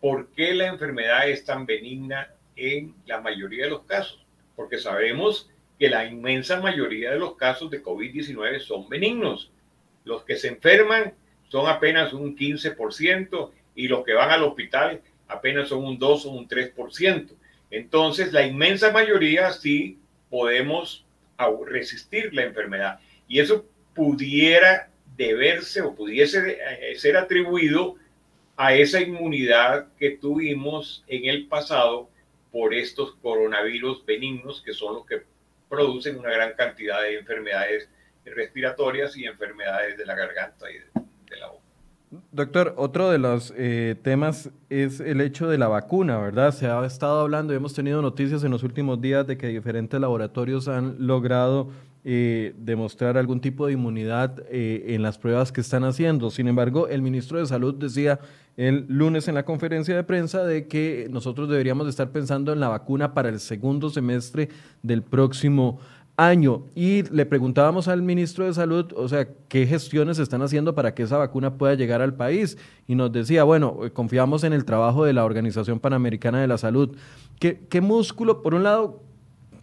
[0.00, 4.23] por qué la enfermedad es tan benigna en la mayoría de los casos,
[4.56, 9.50] porque sabemos que la inmensa mayoría de los casos de COVID-19 son benignos.
[10.04, 11.14] Los que se enferman
[11.48, 16.30] son apenas un 15% y los que van al hospital apenas son un 2 o
[16.30, 17.30] un 3%.
[17.70, 19.98] Entonces, la inmensa mayoría sí
[20.30, 21.04] podemos
[21.66, 23.00] resistir la enfermedad.
[23.26, 27.96] Y eso pudiera deberse o pudiese eh, ser atribuido
[28.56, 32.08] a esa inmunidad que tuvimos en el pasado
[32.54, 35.24] por estos coronavirus benignos que son los que
[35.68, 37.88] producen una gran cantidad de enfermedades
[38.24, 41.64] respiratorias y enfermedades de la garganta y de la boca.
[42.30, 46.52] Doctor, otro de los eh, temas es el hecho de la vacuna, ¿verdad?
[46.52, 50.00] Se ha estado hablando y hemos tenido noticias en los últimos días de que diferentes
[50.00, 51.70] laboratorios han logrado
[52.06, 56.30] eh, demostrar algún tipo de inmunidad eh, en las pruebas que están haciendo.
[56.30, 58.20] Sin embargo, el ministro de Salud decía
[58.58, 62.68] el lunes en la conferencia de prensa de que nosotros deberíamos estar pensando en la
[62.68, 64.50] vacuna para el segundo semestre
[64.82, 65.80] del próximo
[66.16, 66.66] año.
[66.74, 71.04] Y le preguntábamos al ministro de Salud, o sea, qué gestiones están haciendo para que
[71.04, 72.58] esa vacuna pueda llegar al país.
[72.86, 76.58] Y nos decía, bueno, eh, confiamos en el trabajo de la Organización Panamericana de la
[76.58, 76.96] Salud.
[77.40, 79.03] ¿Qué, qué músculo, por un lado,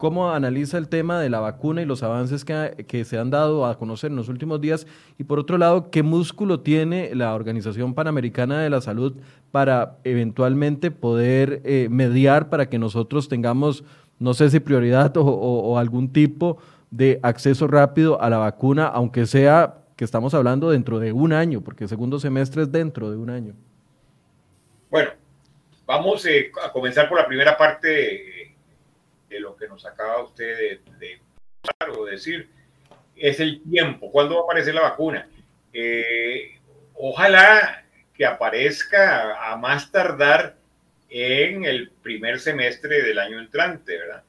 [0.02, 3.78] cómo analiza el tema de la vacuna y los avances que, se han dado a
[3.78, 4.88] conocer en los últimos días?
[5.20, 9.14] Y por otro lado, ¿qué músculo tiene la Organización Panamericana de la Salud
[9.52, 13.84] para eventualmente poder eh, mediar para que nosotros tengamos
[14.18, 16.58] no sé si prioridad o, algún tipo
[16.90, 21.62] de acceso rápido a la vacuna, aunque sea que estamos hablando dentro de un año,
[21.62, 23.54] porque el segundo semestre es dentro de un año.
[24.90, 25.12] Bueno,
[25.86, 28.41] vamos eh, a comenzar por la primera parte
[29.32, 31.22] de, lo que nos acaba usted de,
[32.10, 32.50] decir.
[33.16, 34.12] Es el tiempo.
[34.12, 35.28] ¿Cuándo va a aparecer la vacuna?
[35.74, 36.60] Eh,
[36.96, 40.58] ojalá que aparezca a más tardar
[41.10, 44.24] en el primer semestre del año entrante, ¿verdad?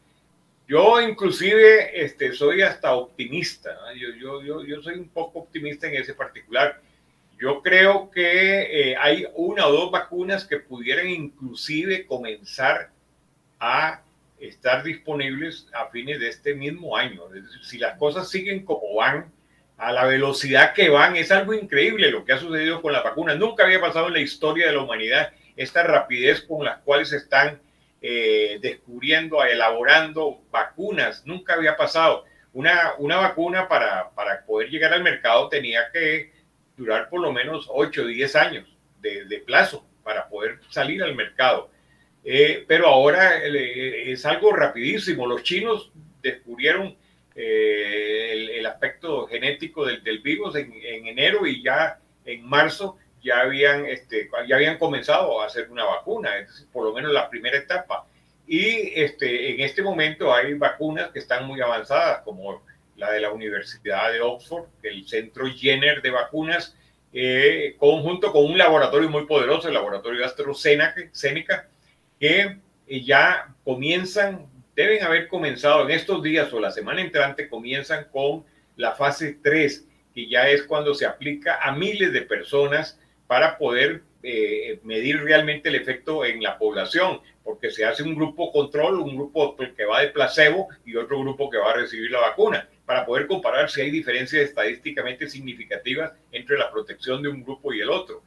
[0.67, 5.97] Yo inclusive este, soy hasta optimista, yo, yo, yo, yo, soy un poco optimista en
[5.97, 6.81] ese particular.
[7.39, 12.91] Yo creo que eh, hay una o dos vacunas que pudieran inclusive comenzar
[13.59, 14.03] a
[14.49, 17.23] estar disponibles a fines de este mismo año.
[17.63, 19.33] Si las cosas siguen como van,
[19.83, 23.37] a la velocidad que van, es algo increíble lo que ha sucedido con las vacunas.
[23.37, 27.17] Nunca había pasado en la historia de la humanidad esta rapidez con la cual se
[27.17, 27.61] están
[28.01, 31.27] eh, descubriendo, elaborando vacunas.
[31.27, 32.25] Nunca había pasado.
[32.53, 36.33] Una, una vacuna para, para, poder llegar al mercado tenía que
[36.77, 41.17] durar por lo menos 8 o 10 años de, de, plazo para poder salir al
[41.17, 41.72] mercado.
[42.25, 45.27] Eh, pero ahora eh, es algo rapidísimo.
[45.27, 45.91] Los chinos
[46.23, 46.97] descubrieron
[47.35, 53.41] eh, el, aspecto genético del, del virus en, en, enero y ya en marzo ya
[53.41, 57.31] habían, este, ya habían comenzado a hacer una vacuna, es decir, por lo menos la
[57.31, 58.07] primera etapa.
[58.47, 62.63] Y este, en este momento hay vacunas que están muy avanzadas, como
[62.97, 66.77] la de la Universidad de Oxford, el centro Jenner de vacunas,
[67.13, 71.69] eh, conjunto con un laboratorio muy poderoso, el laboratorio AstraZeneca,
[72.23, 72.57] que
[73.01, 74.47] ya comienzan,
[74.77, 78.45] deben haber comenzado en estos días o la semana entrante, comienzan con
[78.77, 84.03] la fase 3, que ya es cuando se aplica a miles de personas para poder
[84.23, 89.17] eh, medir realmente el efecto en la población, porque se hace un grupo control, un
[89.17, 93.05] grupo que va de placebo y otro grupo que va a recibir la vacuna, para
[93.05, 97.91] poder comparar si hay diferencias estadísticamente significativas entre la protección de un grupo y el
[97.91, 98.23] otro.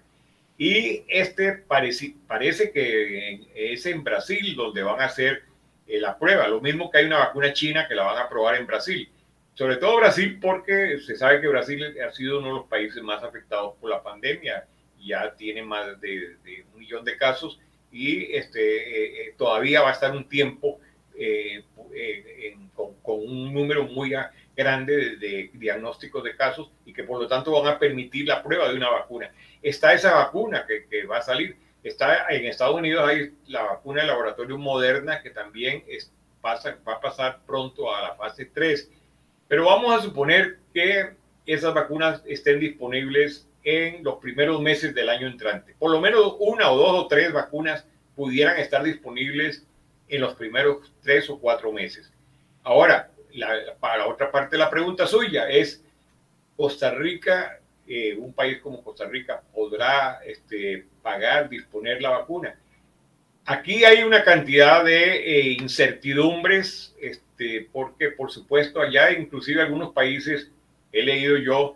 [0.58, 5.44] Y este parece, parece que es en Brasil donde van a hacer
[5.88, 8.56] eh, la prueba, lo mismo que hay una vacuna china que la van a probar
[8.56, 9.10] en Brasil.
[9.54, 13.24] Sobre todo Brasil porque se sabe que Brasil ha sido uno de los países más
[13.24, 14.66] afectados por la pandemia
[15.06, 16.36] ya tiene más de,
[16.74, 17.60] un millón de casos
[17.92, 20.80] y este, eh, eh, todavía va a estar un tiempo
[21.18, 21.64] eh,
[22.76, 24.14] con, un número muy
[24.56, 28.70] grande de, diagnósticos de casos y que por lo tanto van a permitir la prueba
[28.70, 29.32] de una vacuna.
[29.62, 31.58] Está esa vacuna que, va a salir.
[31.84, 35.84] Está en Estados Unidos hay la vacuna del laboratorio Moderna que también
[36.42, 38.90] pasa, va a pasar pronto a la fase 3.
[39.48, 41.12] Pero vamos a suponer que
[41.46, 45.76] esas vacunas estén disponibles en los primeros meses del año entrante.
[45.78, 47.86] Por lo menos una o dos o tres vacunas
[48.16, 49.66] pudieran estar disponibles
[50.08, 52.12] en los primeros tres o cuatro meses.
[52.64, 53.12] Ahora,
[53.80, 55.84] para otra parte de la pregunta suya es,
[56.56, 62.58] Costa Rica, eh, un país como Costa Rica, podrá este, pagar, disponer la vacuna.
[63.46, 70.50] Aquí hay una cantidad de eh, incertidumbres, este, porque por supuesto allá inclusive algunos países,
[70.92, 71.76] he leído yo,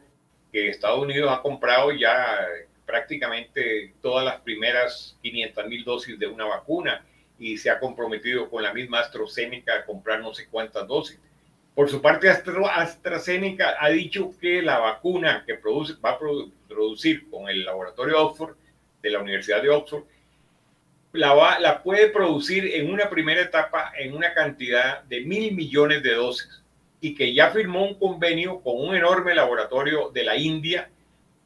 [0.51, 2.47] que Estados Unidos ha comprado ya
[2.86, 7.05] prácticamente todas las primeras 500 mil dosis de una vacuna
[7.38, 11.20] y se ha comprometido con la misma AstraZeneca a comprar no sé cuántas dosis.
[11.80, 16.20] Por su parte, AstraZeneca ha dicho que la vacuna que produce, va a
[16.68, 18.58] producir con el laboratorio Oxford,
[19.02, 20.04] de la Universidad de Oxford,
[21.14, 26.04] la, va, la puede producir en una primera etapa en una cantidad de mil millones
[26.04, 26.62] de dosis
[27.00, 30.90] y que ya firmó un convenio con un enorme laboratorio de la India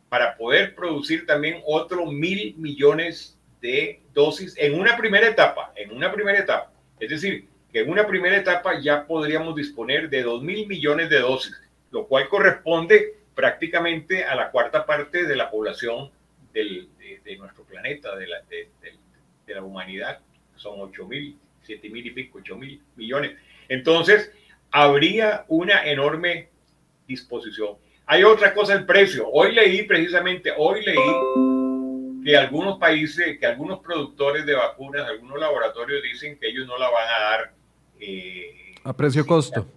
[0.09, 6.11] para poder producir también otros mil millones de dosis en una primera etapa, en una
[6.11, 6.73] primera etapa.
[6.99, 11.19] Es decir, que en una primera etapa ya podríamos disponer de dos mil millones de
[11.19, 11.59] dosis,
[11.89, 16.11] lo cual corresponde prácticamente a la cuarta parte de la población
[16.53, 16.87] del,
[17.25, 18.69] de, nuestro planeta, de la, de,
[19.47, 20.19] de la humanidad.
[20.55, 23.35] Son ocho mil, siete mil y pico, ocho mil millones.
[23.67, 24.31] Entonces,
[24.69, 26.49] habría una enorme
[27.07, 27.77] disposición.
[28.05, 29.27] Hay otra cosa, el precio.
[29.31, 36.03] Hoy leí precisamente, hoy leí que algunos países, que algunos productores de vacunas, algunos laboratorios
[36.03, 37.62] dicen que ellos no la van a dar
[38.05, 39.67] eh, a precio costo.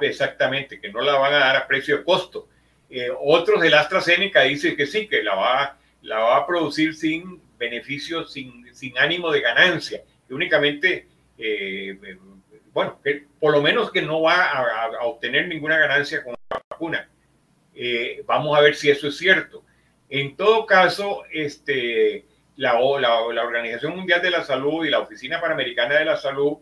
[0.00, 2.48] exactamente, que no la van a dar a precio costo.
[2.90, 7.40] Eh, otros del AstraZeneca dicen que sí, que la va, la va a producir sin
[7.58, 11.06] beneficios, sin, sin ánimo de ganancia, que únicamente
[11.38, 11.98] eh,
[12.72, 17.08] bueno, que por lo menos que no va a, obtener ninguna ganancia con la vacuna.
[17.74, 19.64] Eh, vamos a ver si eso es cierto.
[20.08, 22.24] En todo caso, este,
[22.56, 26.58] la, la, la, Organización Mundial de la Salud y la Oficina Panamericana de la Salud,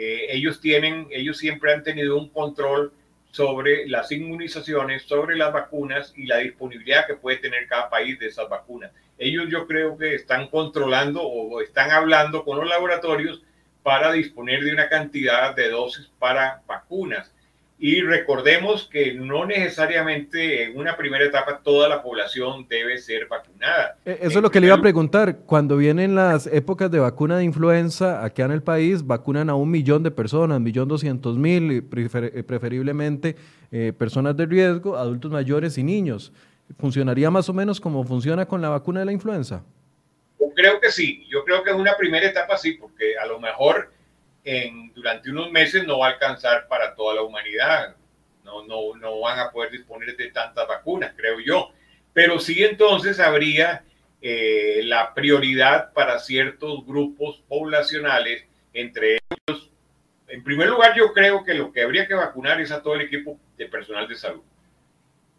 [0.00, 2.92] eh, ellos tienen, ellos siempre han tenido un control
[3.32, 8.28] sobre las inmunizaciones, sobre las vacunas y la disponibilidad que puede tener cada país de
[8.28, 8.92] esas vacunas.
[9.18, 13.42] Ellos yo creo que están controlando o están hablando con los laboratorios
[13.82, 17.32] para disponer de una cantidad de dosis para vacunas.
[17.80, 23.96] Y recordemos que no necesariamente en una primera etapa toda la población debe ser vacunada.
[24.04, 25.38] Eh, eso es lo que le iba a preguntar.
[25.46, 29.70] Cuando vienen las épocas de vacuna de influenza aquí en el país, vacunan a un
[29.70, 33.36] millón de personas, millón doscientos mil, eh, preferiblemente
[33.70, 36.32] eh, personas de riesgo, adultos mayores y niños.
[36.80, 39.62] ¿Funcionaría más o menos como funciona con la vacuna de la influenza?
[40.40, 41.26] Yo creo que sí.
[41.30, 43.92] Yo creo que en una primera etapa sí, porque a lo mejor
[44.94, 47.96] durante unos meses no va a alcanzar para toda la humanidad.
[48.44, 51.70] No, no, no van a poder disponer de tantas vacunas, creo yo.
[52.12, 53.84] Pero sí entonces habría
[54.20, 59.70] eh, la prioridad para ciertos grupos poblacionales, entre ellos,
[60.28, 63.02] en primer lugar, yo creo que lo que habría que vacunar es a todo el
[63.02, 64.42] equipo de personal de salud.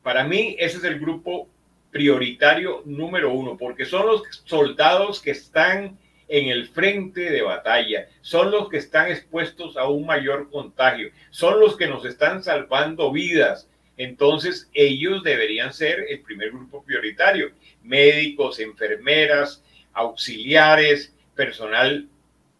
[0.01, 1.49] Para mí, ese es el grupo
[1.91, 5.97] prioritario número uno, porque son los soldados que están
[6.29, 11.59] en el frente de batalla, son los que están expuestos a un mayor contagio, son
[11.59, 13.67] los que nos están salvando vidas.
[13.97, 17.51] Entonces ellos deberían ser el primer grupo prioritario.
[17.83, 22.07] Médicos, enfermeras, auxiliares, personal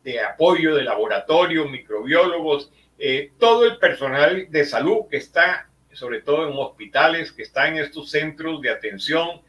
[0.04, 6.50] de apoyo de laboratorio, microbiólogos, eh, todo el personal de salud que está, sobre todo
[6.50, 9.42] en hospitales, que está en estos centros de atención,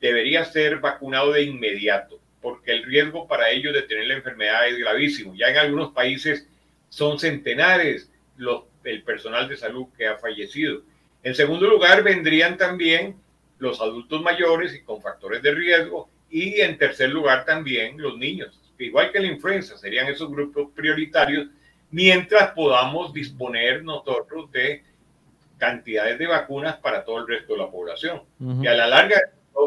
[0.00, 4.78] debería ser vacunado de inmediato porque el riesgo para ellos de tener la enfermedad es
[4.78, 5.34] gravísimo.
[5.34, 6.48] Ya en algunos países
[6.88, 10.82] son centenares los, el personal de salud que ha fallecido.
[11.22, 13.16] En segundo lugar, vendrían también
[13.58, 16.08] los adultos mayores y con factores de riesgo.
[16.30, 21.48] Y en tercer lugar, también los niños, igual que la influenza, serían esos grupos prioritarios,
[21.90, 24.82] mientras podamos disponer nosotros de
[25.58, 28.22] cantidades de vacunas para todo el resto de la población.
[28.62, 29.20] Y a la larga,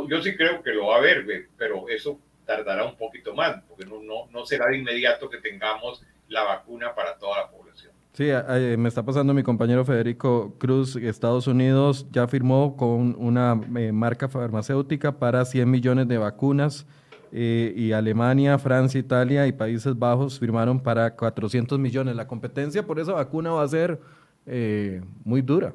[0.10, 3.86] yo sí creo que lo va a haber, pero eso tardará un poquito más, porque
[3.86, 7.94] no, no, no será de inmediato que tengamos la vacuna para toda la población.
[8.14, 8.30] Sí,
[8.78, 14.30] me está pasando mi compañero Federico Cruz, Estados Unidos ya firmó con una eh, marca
[14.30, 16.86] farmacéutica para 100 millones de vacunas
[17.32, 22.16] eh, y Alemania, Francia, Italia y Países Bajos firmaron para 400 millones.
[22.16, 24.00] La competencia por esa vacuna va a ser
[24.46, 25.74] eh, muy dura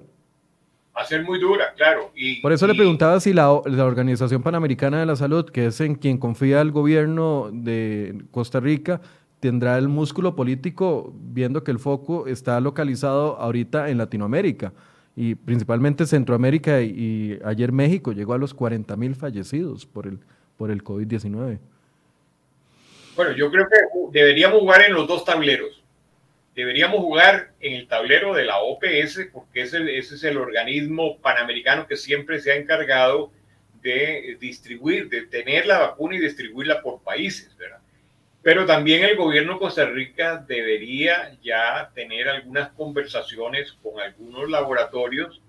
[0.99, 2.11] a ser muy dura, claro.
[2.15, 5.95] Y, Por eso le preguntaba si la, Organización Panamericana de la Salud, que es en
[5.95, 9.01] quien confía el gobierno de Costa Rica,
[9.41, 14.73] tendrá el músculo político viendo que el foco está localizado ahorita en Latinoamérica
[15.15, 20.19] y principalmente Centroamérica y, ayer México llegó a los 40 mil fallecidos por el,
[20.57, 21.59] por el COVID-19.
[23.15, 25.78] Bueno, yo creo que deberíamos jugar en los dos tableros
[26.59, 31.97] deberíamos jugar en el tablero de la OPS, porque ese, es el organismo panamericano que
[31.97, 33.31] siempre se ha encargado
[33.81, 37.79] de distribuir, de tener la vacuna y distribuirla por países, ¿verdad?
[38.43, 45.41] Pero también el gobierno de Costa Rica debería ya tener algunas conversaciones con algunos laboratorios,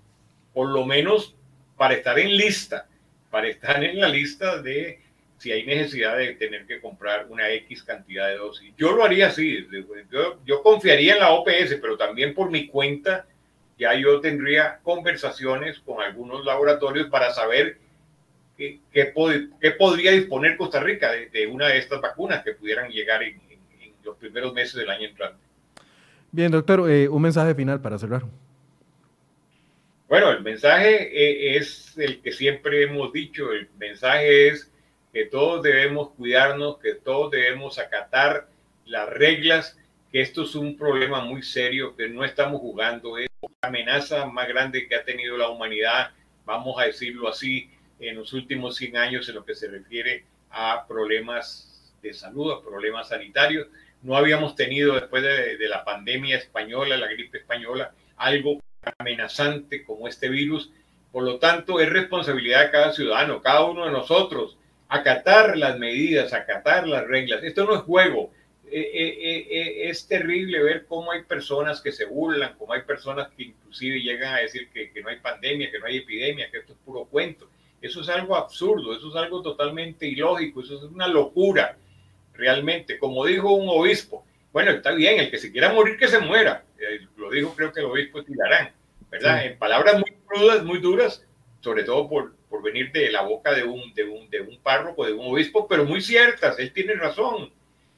[0.54, 1.34] por lo menos
[1.76, 2.86] para estar en lista,
[3.32, 5.00] para estar en la lista de
[5.40, 8.74] si hay necesidad de tener que comprar una X cantidad de dosis.
[8.76, 9.66] Yo lo haría así,
[10.44, 13.24] yo, confiaría en la OPS, pero también por mi cuenta
[13.78, 17.78] ya yo tendría conversaciones con algunos laboratorios para saber
[18.58, 19.06] qué, qué,
[19.78, 23.40] podría disponer Costa Rica de, una de estas vacunas que pudieran llegar en,
[24.04, 25.38] los primeros meses del año entrante.
[26.32, 28.24] Bien, doctor, eh, un mensaje final para cerrar.
[30.06, 34.69] Bueno, el mensaje eh, es el que siempre hemos dicho, el mensaje es
[35.12, 38.48] que todos debemos cuidarnos, que todos debemos acatar
[38.84, 39.76] las reglas,
[40.12, 44.48] que esto es un problema muy serio, que no estamos jugando, es la amenaza más
[44.48, 46.10] grande que ha tenido la humanidad,
[46.44, 50.86] vamos a decirlo así, en los últimos 100 años en lo que se refiere a
[50.86, 53.68] problemas de salud, a problemas sanitarios.
[54.02, 58.58] No habíamos tenido después de, de la pandemia española, la gripe española, algo
[58.98, 60.70] amenazante como este virus.
[61.12, 64.56] Por lo tanto, es responsabilidad de cada ciudadano, cada uno de nosotros,
[64.90, 67.42] acatar las medidas, acatar las reglas.
[67.42, 68.32] Esto no es juego.
[68.72, 73.28] Eh, eh, eh, es terrible ver cómo hay personas que se burlan, cómo hay personas
[73.36, 76.58] que inclusive llegan a decir que, que, no hay pandemia, que no hay epidemia, que
[76.58, 77.48] esto es puro cuento.
[77.80, 81.76] Eso es algo absurdo, eso es algo totalmente ilógico, eso es una locura,
[82.34, 82.98] realmente.
[82.98, 86.64] Como dijo un obispo, bueno, está bien, el que se quiera morir, que se muera.
[87.16, 88.72] lo dijo creo que el obispo Tilarán,
[89.08, 89.46] ¿verdad?
[89.46, 91.24] En palabras muy crudas, muy duras,
[91.60, 95.06] sobre todo por, por venir de la boca de un, de, un, de un párroco,
[95.06, 97.50] de un obispo, pero muy ciertas, él tiene razón.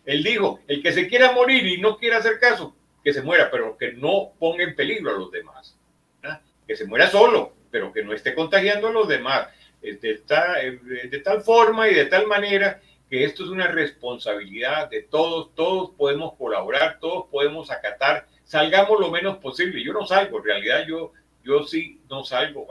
[0.05, 3.51] Él dijo, el que se quiera morir y no quiera hacer caso, que se muera,
[3.51, 5.77] pero que no ponga en peligro a los demás.
[6.67, 9.49] Que se muera solo, pero que no esté contagiando a los demás.
[9.81, 9.99] De,
[11.11, 12.81] de tal forma y de tal manera
[13.11, 19.11] que esto es una responsabilidad de todos, todos podemos colaborar, todos podemos acatar salgamos lo
[19.11, 19.83] menos posible.
[19.83, 22.67] Yo no salgo, en realidad yo, yo sí no salgo,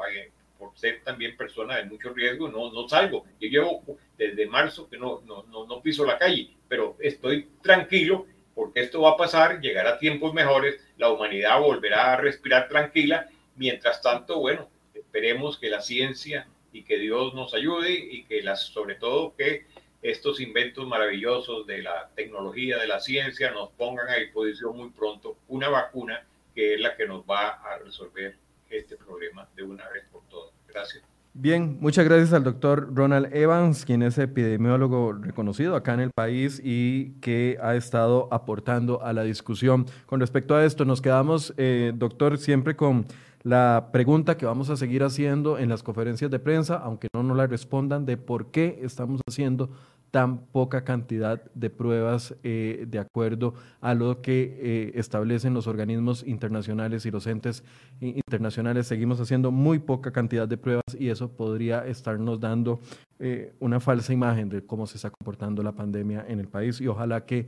[0.62, 3.26] por ser también persona de mucho riesgo, no, no salgo.
[3.39, 8.82] Yo llevo desde marzo que no, no, no, piso la calle, pero estoy tranquilo porque
[8.82, 13.28] esto va a pasar, llegará tiempos mejores, la humanidad volverá a respirar tranquila.
[13.55, 18.68] Mientras tanto, bueno, esperemos que la ciencia y que Dios nos ayude y que las,
[18.68, 19.66] sobre todo que
[20.03, 25.38] estos inventos maravillosos de la tecnología, de la ciencia, nos pongan a disposición muy pronto
[25.47, 28.38] una vacuna que es la que nos va a resolver
[28.70, 30.50] este problema de una vez por todas.
[30.74, 31.03] Gracias.
[31.34, 36.59] Bien, muchas gracias al doctor Ronald Evans, quien es epidemiólogo reconocido acá en el país
[36.61, 39.86] y que ha estado aportando a la discusión.
[40.07, 43.05] Con respecto a esto, nos quedamos, eh, doctor, siempre con
[43.43, 47.38] la pregunta que vamos a seguir haciendo en las conferencias de prensa, aunque no nos
[47.38, 49.69] la respondan, de por qué estamos haciendo
[50.12, 56.24] tan poca cantidad de pruebas eh, de acuerdo a lo que eh, establecen los organismos
[56.28, 57.64] internacionales y los entes
[58.01, 58.88] internacionales.
[58.88, 62.82] Seguimos haciendo muy poca cantidad de pruebas y eso podría estarnos dando
[63.20, 66.88] eh, una falsa imagen de cómo se está comportando la pandemia en el país y
[66.88, 67.47] ojalá que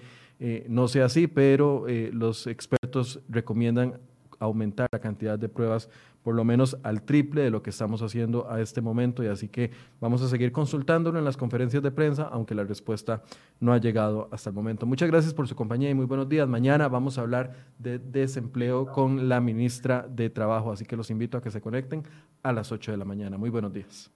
[0.68, 3.94] no sea así, pero los expertos recomiendan
[4.44, 5.90] aumentar la cantidad de pruebas
[6.24, 9.50] por lo menos al triple de lo que estamos haciendo a este momento y así
[9.50, 13.24] que vamos a seguir consultándolo en las conferencias de prensa, aunque la respuesta
[13.60, 14.86] no ha llegado hasta el momento.
[14.86, 16.48] Muchas gracias por su compañía y muy buenos días.
[16.48, 21.38] Mañana vamos a hablar de desempleo con la ministra de Trabajo, así que los invito
[21.38, 22.04] a que se conecten
[22.42, 23.38] a las 8 de la mañana.
[23.38, 24.12] Muy buenos días.